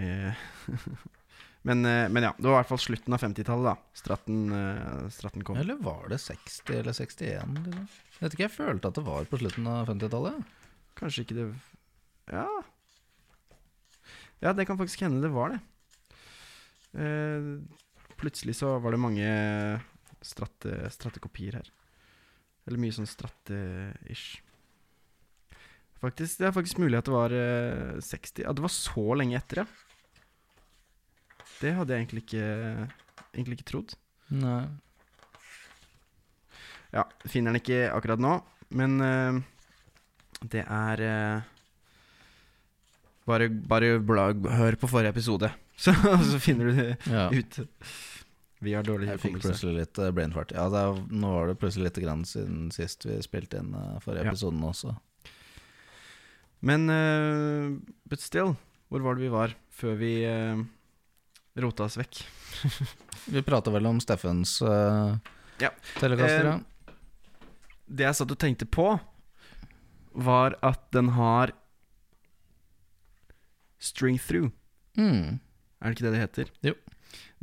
[1.63, 3.95] men, eh, men ja, det var i hvert fall slutten av 50-tallet, da.
[3.95, 5.57] Stratten, eh, stratten kom.
[5.59, 7.55] Eller var det 60 eller 61?
[7.63, 7.85] Liksom?
[8.17, 10.57] Jeg vet ikke, jeg følte at det var på slutten av 50-tallet.
[10.99, 11.47] Kanskje ikke det
[12.33, 12.47] Ja.
[14.43, 15.61] Ja, det kan faktisk hende det var det.
[16.99, 17.47] Eh,
[18.19, 19.29] plutselig så var det mange
[20.23, 21.69] stratte, strattekopier her.
[22.67, 24.41] Eller mye sånn stratte-ish.
[26.03, 29.39] Faktisk, det er faktisk mulig at det var eh, 60 At det var så lenge
[29.39, 29.82] etter, ja.
[31.63, 32.47] Det hadde jeg egentlig ikke,
[33.33, 33.93] egentlig ikke trodd.
[34.35, 34.61] Nei.
[36.93, 38.35] Ja, finner den ikke akkurat nå,
[38.77, 39.39] men eh,
[40.53, 41.49] det er eh,
[43.23, 44.25] Bare, bare bla,
[44.57, 45.47] hør på forrige episode,
[45.83, 45.93] så,
[46.27, 47.29] så finner du det Ja.
[47.31, 47.61] ut.
[48.63, 49.47] Vi har dårlig Jeg fikk hukommelse.
[49.49, 50.51] plutselig litt eh, brain fart.
[50.55, 53.71] Ja, er, nå var det plutselig litt grann siden sist vi spilte inn
[54.03, 54.31] forrige Ja.
[54.35, 54.93] episoden også.
[56.63, 57.73] Men uh,
[58.07, 58.53] but still,
[58.87, 60.61] hvor var det vi var før vi uh,
[61.59, 62.21] rota oss vekk?
[63.33, 65.15] Vi prata vel om Steffens uh,
[65.61, 65.69] Ja.
[65.99, 66.59] telekaster, Eh.
[67.93, 68.87] Det jeg satt og tenkte på,
[70.15, 71.51] var at den har
[73.83, 74.49] string through.
[74.97, 75.39] Mm.
[75.81, 76.51] Er det ikke det det heter?
[76.63, 76.73] Jo.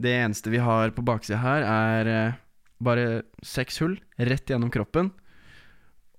[0.00, 2.38] Det eneste vi har på baksida her, er eh,
[2.82, 5.12] bare seks hull rett gjennom kroppen.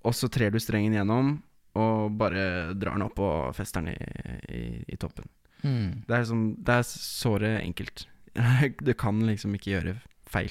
[0.06, 1.34] Og så trer du strengen gjennom
[1.78, 4.62] og bare drar den opp og fester den i, i,
[4.94, 5.26] i toppen.
[5.62, 6.02] Mm.
[6.08, 8.06] Det er, sånn, det er såre enkelt.
[8.86, 9.96] Du kan liksom ikke gjøre
[10.32, 10.50] feil.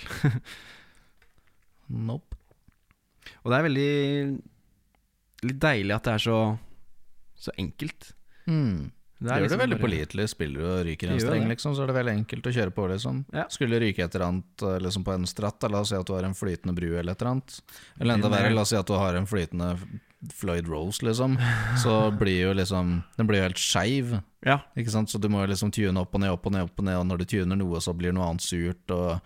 [1.92, 2.38] Nope.
[3.44, 3.92] Og det er veldig
[5.50, 6.38] litt deilig at det er så,
[7.42, 8.12] så enkelt.
[8.48, 8.92] Mm.
[9.22, 10.28] Det Det er gjør det liksom veldig bare- pålitelig.
[10.32, 12.86] Spiller du og ryker en streng, liksom, så er det veldig enkelt å kjøre på,
[12.90, 13.20] liksom.
[13.38, 13.44] Ja.
[13.54, 16.08] Skulle ryke et eller annet eh, liksom på en stratt, da, la oss si at
[16.10, 17.60] du har en flytende bru eller et eller annet.
[18.00, 19.76] Eller enda verre, la oss si at du har en flytende
[20.38, 21.38] Floyd Rose, liksom.
[21.82, 24.20] Så blir jo liksom Den blir jo helt skeiv.
[24.46, 24.60] Ja.
[24.78, 25.10] Ikke sant?
[25.10, 26.98] Så du må jo liksom tune opp og ned, opp og ned, opp og ned,
[27.02, 29.20] og når du tuner noe, så blir noe annet surt og,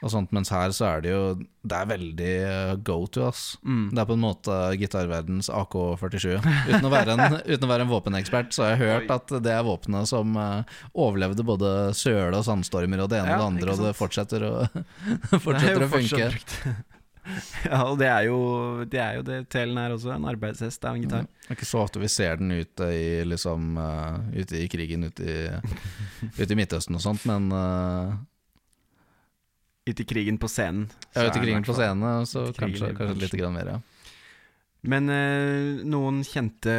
[0.00, 0.32] og sånt.
[0.36, 1.22] Mens her så er det jo
[1.64, 3.58] Det er veldig eh, go to, ass.
[3.64, 3.90] Mm.
[3.92, 6.38] Det er på en måte gitarverdens AK-47.
[6.40, 9.52] Uten, å være en- uten å være en våpenekspert, så har jeg hørt at det
[9.52, 13.50] er våpenet som eh, overlevde både søle og sandstormer og det ene Ja, og det
[13.60, 16.32] andre, og det fortsetter å, Det er fortsetter jo å funke.
[17.70, 18.38] ja, og det er jo
[18.90, 20.08] det er jo det telen er også.
[20.14, 21.22] En arbeidshest er en gitar.
[21.28, 25.02] Det er ikke så ofte vi ser den ute i, liksom, uh, ute i krigen
[25.08, 25.26] ute i,
[26.40, 28.08] ute i Midtøsten og sånt, men uh,
[29.88, 30.90] Ute i krigen på scenen.
[31.16, 33.78] ja, ute i krigen på scenen, så i krigen kanskje, kanskje litt grann mer, ja.
[34.92, 36.74] Men uh, noen kjente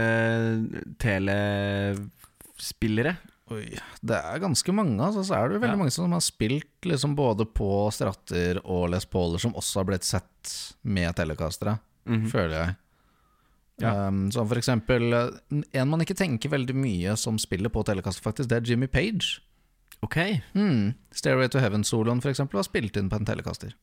[1.01, 3.13] telespillere
[3.51, 3.65] Oi,
[4.07, 4.95] det er ganske mange.
[5.03, 5.81] Altså, så er det jo veldig Ja.
[5.83, 10.03] mange som har spilt liksom både på stratter og Les Pauler, som også har blitt
[10.07, 12.27] sett med telekastere, Mhm.
[12.31, 12.75] føler jeg.
[13.81, 14.07] Ja.
[14.07, 18.21] Um, som for eksempel eh, En man ikke tenker veldig mye som spiller på telekaster,
[18.21, 19.39] faktisk, det er Jimmy Page.
[20.03, 20.17] Ok.
[20.55, 20.93] Mm.
[21.11, 23.73] Stairway to Heaven-soloen, for eksempel, var spilt inn på en telekaster.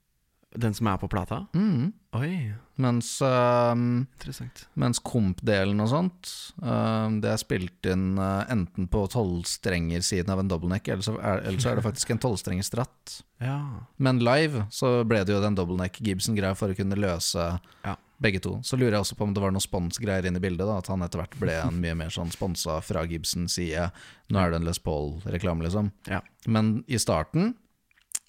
[0.56, 1.42] Den som er på plata?
[1.54, 1.90] Mm.
[2.16, 4.62] Oi, Mens, uh, interessant.
[4.80, 6.30] mens komp-delen og sånt,
[6.62, 11.42] uh, det er spilt inn uh, enten på tolvstrenger-siden av en dobbeltneck, eller, så er-
[11.44, 13.18] eller så er det faktisk en tolvstrenger stratt.
[13.42, 13.58] Ja.
[13.98, 17.96] Men live så ble det jo den dobbeltneck Gibson-greia for å kunne løse Ja.
[18.20, 18.56] begge to.
[18.62, 20.86] Så lurer jeg også på om det var noen sponsgreier inne i bildet, da, at
[20.88, 23.90] han etter hvert ble en mye mer sånn sponsa fra Gibsons side.
[24.30, 25.92] Nå er det en Les Paul-reklame, liksom.
[26.08, 26.20] Ja.
[26.46, 27.54] Men i starten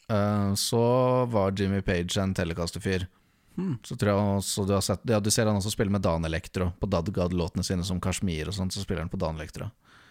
[0.09, 0.83] eh, så
[1.31, 3.07] var Jimmy Page en Telecaster-fyr.
[3.59, 3.77] Hmm.
[3.83, 6.23] Så tror jeg også du har sett Ja, du ser han også spille med Dan
[6.23, 9.67] Electro på Dadgad-låtene sine, som Kashmir og sånn, så spiller han på Dan Electro,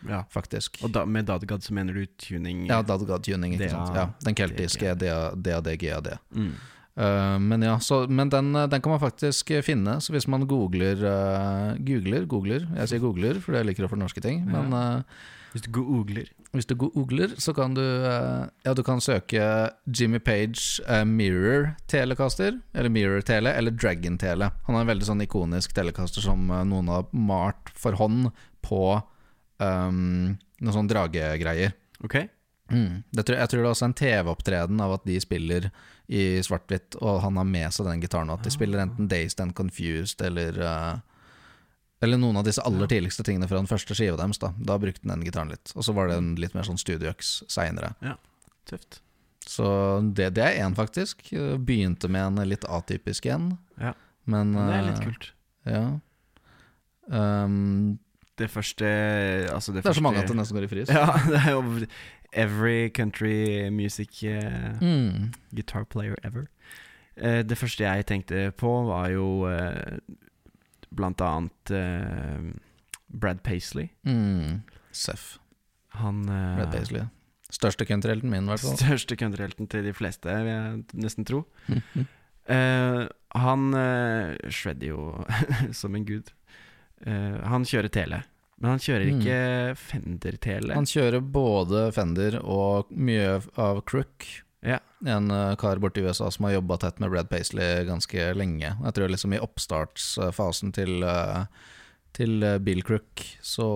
[0.09, 0.25] ja.
[0.33, 0.83] faktisk.
[0.85, 2.67] Og da, med Dadgad så mener du tuning?
[2.69, 3.97] Ja, Dadgad-tuning, ikke sant.
[3.97, 6.19] Ja, den keltiske DADGAD.
[6.37, 6.53] Mm.
[6.99, 10.01] Uh, men ja, så, men den, eh, den kan man faktisk finne.
[10.03, 14.23] Så hvis man googler uh, Googler, googler Jeg sier googler fordi jeg liker å fornorske
[14.25, 14.43] ting.
[14.51, 15.21] Men eh,
[15.59, 20.19] Hvis du googler hvis du googler, så kan du eh, Ja, du kan søke Jimmy
[20.19, 24.51] Page eh, Mirror Telecaster, eller Mirror Tele, eller Dragon Tele.
[24.65, 28.31] Han har en veldig sånn ikonisk telecaster som eh, noen har malt for hånd
[28.65, 28.81] på
[29.61, 31.77] um, noen sånne dragegreier.
[32.05, 32.17] Ok?
[32.73, 33.05] Mm.
[33.13, 35.69] Det tror, jeg tror det er også en TV-opptreden av at de spiller
[36.09, 38.33] i svart-hvitt, og han har med seg den gitaren.
[38.33, 41.08] Og at de spiller enten Dazed and Confused eller eh,
[42.01, 44.39] Eller noen av disse aller tidligste tingene fra den første skiva deres.
[44.39, 45.73] Da Da brukte den gitaren litt.
[45.75, 47.95] Og så var det en litt mer sånn studioøks seinere.
[48.71, 49.01] Tøft.
[49.49, 49.65] Så
[50.15, 51.31] det, det er én, faktisk.
[51.65, 53.57] Begynte med en litt atypisk en.
[53.81, 53.95] Ja.
[54.29, 55.31] Men Men det er litt eh, kult.
[55.65, 55.83] Ja.
[57.09, 57.99] Um,
[58.39, 58.85] Det første
[59.51, 60.93] Altså det, det er så mange at det nesten går i frys.
[60.95, 61.87] Ja, det er jo
[62.33, 65.33] Every country music uh, Mm.
[65.57, 66.47] guitar player ever.
[67.17, 69.97] Uh, det første jeg tenkte på, var jo eh,
[70.91, 72.51] blant annet uh,
[73.09, 73.89] Brad Paisley.
[74.07, 74.61] Mm.
[74.93, 75.39] Seff.
[75.99, 77.07] Han eh, Red Paisley.
[77.51, 78.77] Største countryhelten min, i hvert fall.
[78.77, 81.45] Største countryhelten til de fleste, vil jeg nesten tro.
[82.49, 83.03] Eh,
[83.37, 85.01] han uh, shredder jo
[85.77, 86.31] som en gud.
[87.05, 88.23] Uh, han kjører tele,
[88.57, 89.19] men han kjører Mm.
[89.21, 90.73] ikke Fender-tele.
[90.79, 94.25] Han kjører både Fender og mye av Crook.
[94.61, 94.79] Ja.
[95.07, 98.75] En eh, kar borte i USA som har jobba tett med Brad Paisley ganske lenge.
[98.85, 101.45] Jeg tror liksom i oppstartsfasen til, eh,
[102.19, 103.69] til eh, Bill Crook, så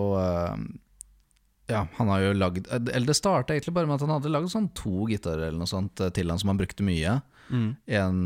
[1.71, 4.51] Ja, han har jo lagd Eller det starta egentlig bare med at han hadde lagd
[4.51, 7.21] sånn to gitarer eller noe sånt til han som han brukte mye.
[7.49, 7.69] Mm.
[7.87, 8.19] En,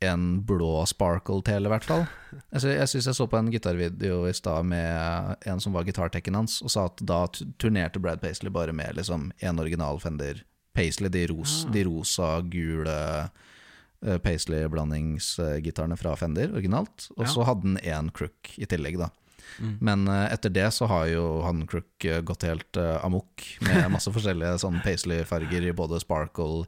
[0.00, 2.06] en blå Sparkle-tele, i hvert fall.
[2.54, 6.38] Jeg, jeg syns jeg så på en gitarvideo i stad med en som var gitartekken
[6.38, 7.24] hans, og sa at da
[7.58, 10.44] turnerte Brad Paisley bare med liksom en original Fender
[10.74, 11.70] Paisley, de, ros, Ah.
[11.72, 12.94] de rosa, gule
[14.04, 17.08] uh, Paisley-blandingsgitarene fra Fender, originalt.
[17.16, 17.30] Og Ja.
[17.32, 19.08] så hadde han én Crook i tillegg, da.
[19.60, 19.76] Mm.
[19.80, 23.86] Men eh, etter det så har jo han Crook eh, gått helt eh, amok med
[23.94, 26.64] masse forskjellige sånn Paisley-farger i både Sparkle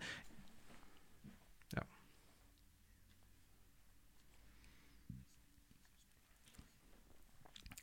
[1.75, 1.83] Ja.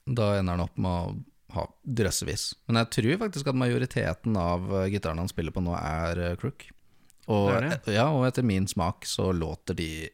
[0.06, 1.14] Da ender han opp med å
[1.56, 2.48] ha drøssevis.
[2.68, 6.36] Men jeg tror faktisk at majoriteten av eh, gitarene han spiller på nå, er eh,
[6.42, 6.68] Crook.
[7.32, 7.96] Og, Det det?
[7.96, 10.10] Ja, og etter min smak så låter de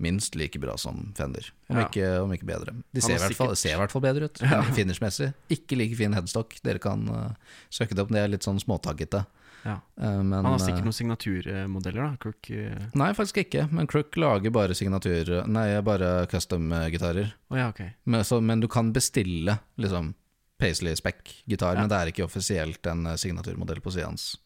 [0.00, 1.86] minst like bra som Fender, om, Ja.
[1.86, 2.72] ikke, om ikke bedre.
[2.90, 4.62] De ser i fall, ser i hvert fall bedre ut, Ja.
[4.78, 5.34] finishmessig.
[5.52, 6.56] Ikke like fin headstock.
[6.64, 7.34] Dere kan uh,
[7.68, 9.26] søke det opp, det er litt sånn småtaggete.
[9.60, 9.76] Ja.
[10.00, 12.16] Men, Han har sikkert noen signaturmodeller, da.
[12.16, 12.48] Crook.
[12.96, 13.66] Nei, faktisk ikke.
[13.68, 17.34] Men Crook lager bare signatur Nei, bare custom-gitarer.
[17.52, 17.92] Oh, ja, okay.
[18.08, 20.14] Men, men du kan bestille liksom
[20.60, 21.80] Paisley Speck-gitar, Ja.
[21.82, 24.36] men det er ikke offisielt en eh, signaturmodell på sida hans.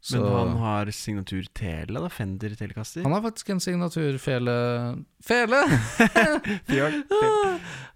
[0.00, 2.08] Så Men han han, har signatur Tele, da?
[2.08, 3.02] Fender Telecaster?
[3.04, 4.54] har faktisk en signaturfele
[5.20, 5.58] Fele!
[6.70, 7.02] Fjøl.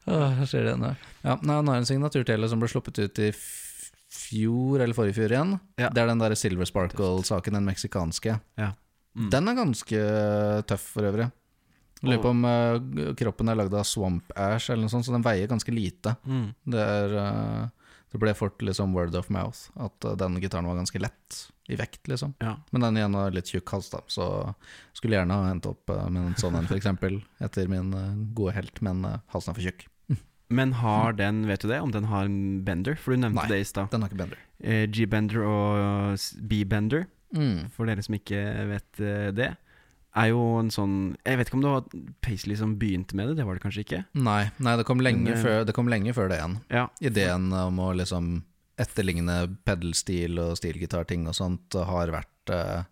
[0.04, 0.90] Åh, ser det ennå.
[1.24, 3.30] Ja, nei, han har en signaturtele som ble sluppet ut i
[4.14, 5.54] fjor, eller forrige fjor igjen.
[5.80, 5.88] Ja.
[5.90, 8.36] Det er den der Silver Sparkle-saken, den meksikanske.
[9.14, 9.30] Mm.
[9.32, 10.04] Den er ganske
[10.68, 11.30] tøff for øvrig.
[12.04, 15.24] Lurer på om uh, kroppen er lagd av swamp ash eller noe sånt, så den
[15.24, 16.14] veier ganske lite.
[16.28, 16.46] Mm.
[16.74, 20.76] Det, er, uh, det ble fort liksom word of mouth at uh, den gitaren var
[20.78, 21.40] ganske lett
[21.72, 22.34] i vekt, liksom.
[22.44, 22.58] Ja.
[22.74, 24.28] Men den igjen har litt tjukk hals, da, så
[24.92, 26.90] skulle gjerne ha hentet opp med en sånn en, f.eks.
[27.46, 27.88] etter min
[28.36, 29.00] gode helt, men
[29.32, 29.86] halsen er for tjukk.
[30.54, 32.98] Men har den, vet du det, om den har en bender?
[33.00, 33.48] For du nevnte Nei.
[33.54, 33.88] det i stad.
[33.90, 34.42] Den har ikke bender.
[34.60, 37.64] Eh, G-bender og B-bender, Mm.
[37.74, 38.38] for dere som ikke
[38.68, 39.00] vet
[39.34, 39.48] det,
[40.14, 40.96] er jo en sånn
[41.26, 43.84] Jeg vet ikke om det var Paisley som begynte med det, det var det kanskje
[43.84, 44.02] ikke?
[44.14, 46.58] Nei, nei det, kom lenge Men, eh, før, det kom lenge før det igjen.
[46.72, 46.88] Ja.
[47.02, 48.36] Ideen om å liksom
[48.80, 52.86] etterligne pedalstil og stilgitarting og sånt har vært eh,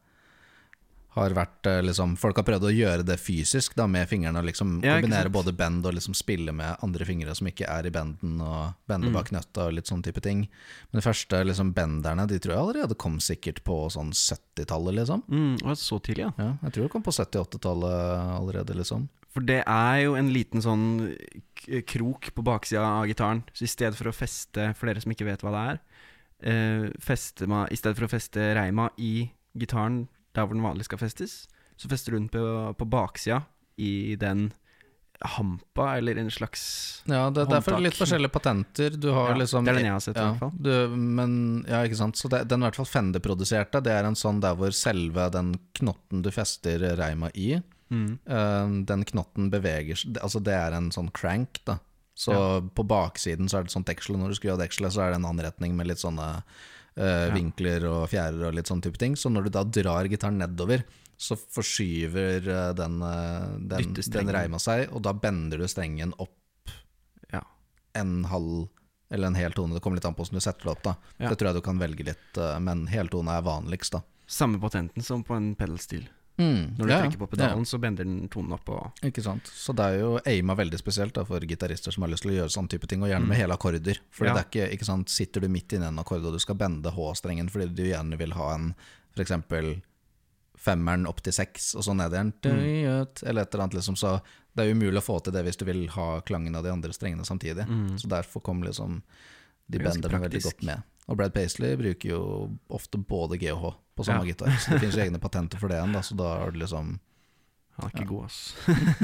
[1.15, 4.39] har vært eh, liksom Folk har prøvd å gjøre det fysisk da med fingrene.
[4.41, 7.87] og liksom Ja, Kombinere både bend og liksom spille med andre fingre som ikke er
[7.87, 9.13] i benden, og bende Mm.
[9.13, 10.49] bak nøtta og litt sånn type ting.
[10.93, 15.23] Men de første liksom benderne De tror jeg allerede kom sikkert på sånn 70-tallet, liksom.
[15.29, 16.33] Mm, så tidlig, ja.
[16.39, 19.09] Ja, jeg tror det kom på 70-80-tallet allerede, liksom.
[19.33, 21.17] For det er jo en liten sånn
[21.87, 23.43] krok på baksida av gitaren.
[23.55, 25.81] Så i stedet for å feste, for dere som ikke vet hva det er
[26.43, 30.99] eh, feste I stedet for å feste reima i gitaren der hvor den vanlig skal
[30.99, 32.43] festes, så fester du den på,
[32.79, 33.43] på baksida
[33.79, 34.53] i den
[35.23, 38.97] hampa, eller en slags Ja, det, det er for litt forskjellige patenter.
[38.99, 40.53] Du har Ja, liksom Det er den jeg har sett, i hvert fall.
[40.59, 41.35] du, men,
[41.69, 42.19] ja, ikke sant.
[42.19, 45.53] Så det, den i hvert fall Fender-produserte, det er en sånn der hvor selve den
[45.79, 47.61] knotten du fester reima i,
[47.93, 48.15] Mm.
[48.25, 51.75] uh, den knotten beveger seg Altså det er en sånn crank, da.
[52.17, 52.61] Så Ja.
[52.73, 55.03] på baksiden så er det et sånt deksel, og når du skrur av dekselet, så
[55.05, 56.43] er det en anretning med litt sånne
[56.97, 59.15] eh, vinkler og fjærer og litt sånn type ting.
[59.17, 60.85] Så når du da drar gitaren nedover,
[61.17, 66.37] så forskyver eh, den, eh, den, den reima seg, og da bender du strengen opp
[67.33, 67.43] Ja.
[67.95, 68.69] en halv
[69.13, 69.75] eller en hel tone.
[69.75, 70.83] Det kommer litt an på hvordan du setter det opp.
[70.83, 71.29] da Ja.
[71.29, 73.93] Det tror jeg du kan velge litt, Men men heltone er vanligst.
[73.93, 76.09] da Samme potenten som på en pedalstil.
[76.39, 76.77] Mm.
[76.79, 77.03] Når du ja, ja.
[77.05, 80.19] trykker på pedalen, så bender den tonen opp og ikke sant Så det er jo
[80.27, 83.03] aima veldig spesielt da for gitarister som har lyst til å gjøre sånn type ting,
[83.03, 83.29] og gjerne Mm.
[83.29, 83.99] med hele akkorder.
[84.11, 84.35] Fordi Ja.
[84.35, 86.55] det er ikke, ikke sant Sitter du midt inne i en akkord og du skal
[86.57, 88.75] bende H-strengen fordi du gjerne vil ha en
[89.17, 89.33] f.eks.
[90.63, 93.07] femmeren opp til seks, og så ned igjen, Mm.
[93.27, 94.21] eller et eller annet, liksom, så
[94.55, 96.93] det er umulig å få til det hvis du vil ha klangen av de andre
[96.93, 97.67] strengene samtidig.
[97.67, 97.99] Mm.
[97.99, 99.03] Så derfor kom liksom
[99.69, 100.83] de er benderne veldig godt med.
[101.09, 104.33] Og Brad Paisley bruker jo ofte både G og H på samme Ja.
[104.35, 106.59] gitar, så det finnes jo egne patenter for det igjen, da, så da har du
[106.65, 106.99] liksom
[107.79, 108.09] Han er ikke Ja.
[108.11, 108.41] god, ass.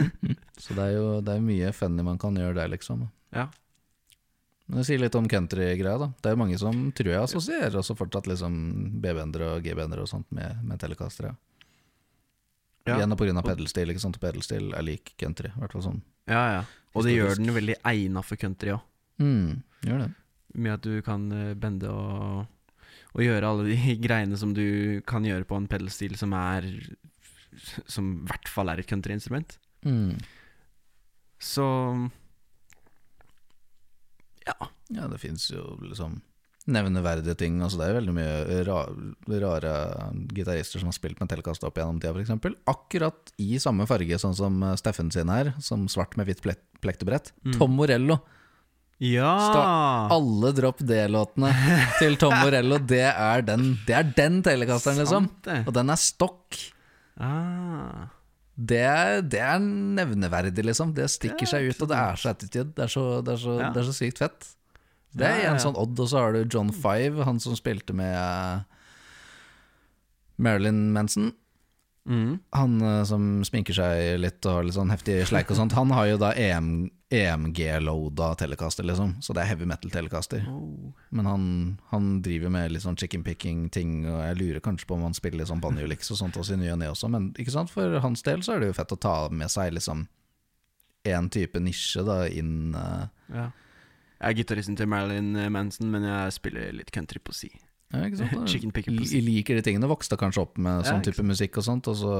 [0.61, 3.07] Så det er jo det er mye funny man kan gjøre der, liksom.
[3.33, 3.47] Ja.
[4.69, 6.11] Men det sier litt om country-greia, da.
[6.21, 10.11] Det er jo mange som tror jeg assosierer også fortsatt liksom B-bender og G-bender og
[10.11, 11.31] sånt med, med Telecaster.
[12.87, 12.99] Ja.
[12.99, 14.21] Igjen av pedelstil ikke sant.
[14.21, 16.03] Pedelstil er lik country, i hvert fall sånn.
[16.29, 16.63] ja, ja.
[16.97, 18.81] Og det gjør den veldig egna for country òg.
[19.21, 20.07] Mm, gjør det.
[20.61, 22.47] Med at du kan eh, bende og,
[23.17, 26.69] og gjøre alle de greiene som du kan gjøre på en pedalstil som er
[27.89, 29.59] Som i hvert fall er et countryinstrument.
[29.87, 30.19] Mm.
[31.39, 31.67] Så
[34.47, 34.57] Ja.
[34.89, 36.23] Ja, det fins jo liksom
[36.69, 37.59] nevneverdige ting.
[37.65, 38.79] Altså, det er jo veldig mye ra
[39.43, 39.73] rare
[40.37, 42.59] gitarister som har spilt med Telecaster opp gjennom tida, f.eks.
[42.69, 47.33] Akkurat i samme farge, sånn som Steffen sin her, som svart med hvitt plektebrett.
[47.45, 47.55] Mm.
[47.57, 48.21] Tom Morello.
[48.99, 50.09] Ja!
[50.11, 51.53] Alle Drop D-låtene
[52.01, 55.29] til Tom Morello, det er den, det er den Telecasteren, liksom.
[55.65, 56.59] Og den er stokk.
[57.23, 58.09] Ah.
[58.59, 58.83] Det
[59.31, 60.91] det er nevneverdig, liksom.
[60.97, 62.73] Det stikker Det seg ut, og det er så attitude.
[62.75, 63.69] Det er så, det er så, Ja.
[63.75, 64.49] det er så sykt fett.
[65.19, 68.13] Det er en sånn odd, og så har du John Five, han som spilte med
[68.13, 68.67] eh,
[70.43, 71.31] Marilyn Manson.
[72.09, 72.39] Mm.
[72.51, 75.77] Han eh, som sminker seg litt og har litt sånn heftig sleik og sånt.
[75.77, 76.71] Han har jo da E EM,
[77.13, 79.19] EMG-loada Telecaster, liksom.
[79.25, 80.47] Så det er heavy metal Telecaster.
[80.49, 80.89] Oh.
[81.15, 81.45] Men han,
[81.93, 85.43] han driver med litt sånn chicken picking-ting, og jeg lurer kanskje på om han spiller
[85.43, 88.01] litt sånn banjo-licks og sånt også i ny og ne også, men ikke sant, for
[88.05, 90.07] hans del så er det jo fett å ta med seg liksom
[91.09, 93.09] én type nisje da inn uh...
[93.33, 93.51] Ja.
[94.19, 97.53] Jeg er gitaristen til Marilyn Manson, men jeg spiller litt country på si.
[97.93, 98.49] Ja, ikke sant?
[98.53, 98.73] Chicken.
[99.25, 102.15] Liker de tingene, vokste kanskje opp med sånn type musikk og sånt, og så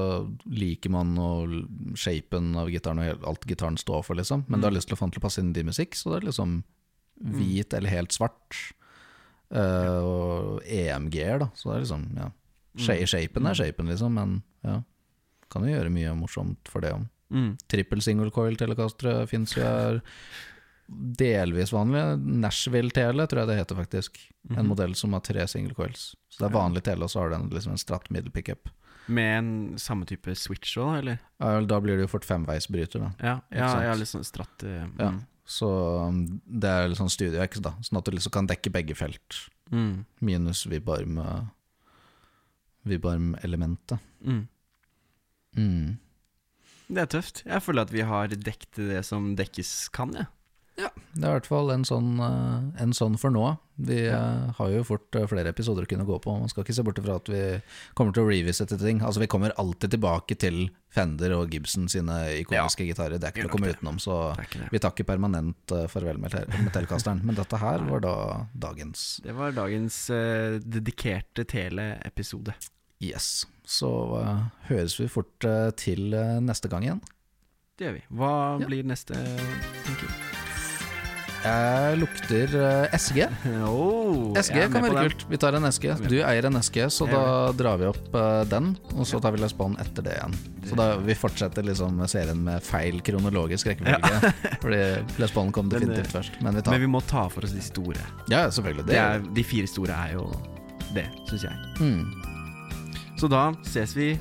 [0.49, 1.53] liker man og
[1.99, 4.45] shapen av gitaren og alt gitaren står for, liksom.
[4.47, 4.77] Men du har Mm.
[4.79, 6.27] lyst til å få den til å passe inn i din musikk, så det er
[6.31, 6.63] liksom
[7.21, 8.57] hvit eller helt svart.
[9.51, 11.47] Uh, og EMG-er, da.
[11.57, 12.27] Så det er liksom, ja.
[12.77, 14.81] Sha- Shapen er shapen, liksom, men ja.
[15.49, 17.07] Kan jo gjøre mye morsomt for det om.
[17.33, 17.57] Mm.
[17.67, 20.01] Trippel single coil telecastere fins jo er
[20.89, 22.17] delvis vanlige.
[22.17, 24.19] Nashville Tele, tror jeg det heter faktisk.
[24.49, 24.67] En Mhm.
[24.67, 26.15] modell som har tre single coils.
[26.29, 28.69] Så det er vanlig tele, og så har den liksom en stratt middle pickup.
[29.07, 31.19] Med en samme type switch òg, eller?
[31.39, 33.11] Ja, da blir det jo fort femveisbryter, da.
[33.19, 34.99] Ja, ja, ja litt sånn stratt mm.
[34.99, 35.11] Ja.
[35.11, 35.21] mm.
[35.45, 37.71] Så um, det er litt sånn studioex, da.
[37.81, 39.49] Sånn at du liksom kan dekke begge felt.
[39.71, 40.05] Mm.
[40.21, 41.41] Minus vibarm uh,
[42.85, 43.99] Vibarm-elementet.
[44.23, 44.47] Mm.
[45.57, 45.97] Mm.
[46.89, 47.43] Det er tøft.
[47.45, 50.27] Jeg føler at vi har dekket det som dekkes kan, jeg.
[51.19, 53.41] Det er i hvert fall en sånn, uh, en sånn for nå.
[53.83, 56.31] Vi uh, har jo fort uh, flere episoder å kunne gå på.
[56.39, 57.41] Man skal ikke se bort ifra at vi
[57.97, 59.01] kommer til å revisite ting.
[59.03, 60.61] Altså Vi kommer alltid tilbake til
[60.95, 63.19] Fender og Gibson sine ikoniske gitarer.
[63.19, 64.15] Det er ikke noe til å komme utenom, så
[64.71, 68.15] vi tar ikke permanent farvel med, tel- Men dette her var da
[68.55, 72.55] dagens Det var dagens uh, dedikerte tele-episode.
[73.03, 73.43] Yes.
[73.67, 73.91] Så
[74.23, 76.15] uh, høres vi fort uh, til
[76.47, 77.03] neste gang igjen.
[77.79, 78.05] Det gjør vi.
[78.11, 78.67] Hva Ja.
[78.71, 79.15] blir neste,
[79.85, 80.38] tenker du?
[81.39, 83.23] Jeg lukter uh, SG.
[83.69, 85.23] Oh, SG kan være kult.
[85.31, 85.85] Vi tar en SG.
[86.09, 87.21] Du eier en SG, så da
[87.55, 88.71] drar vi opp eh, den.
[88.97, 90.35] Og så tar vi Les Paul etter det igjen.
[90.67, 94.33] Så da vi fortsetter liksom serien med feil kronologisk rekkefølge.
[94.63, 94.81] Fordi
[95.21, 96.39] Les Paul kom definitivt eh, først.
[96.43, 98.03] Men vi tar Men vi må ta for oss de store.
[98.31, 98.87] Ja, selvfølgelig.
[98.89, 100.27] Det Det er, de fire store er jo
[100.95, 101.55] det, syns jeg.
[101.79, 104.13] mm, Så da ses vi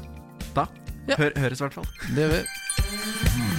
[0.55, 0.69] da.
[1.09, 1.17] Ja.
[1.17, 1.89] Hør, høres i hvert fall.
[2.15, 3.58] det gjør vi.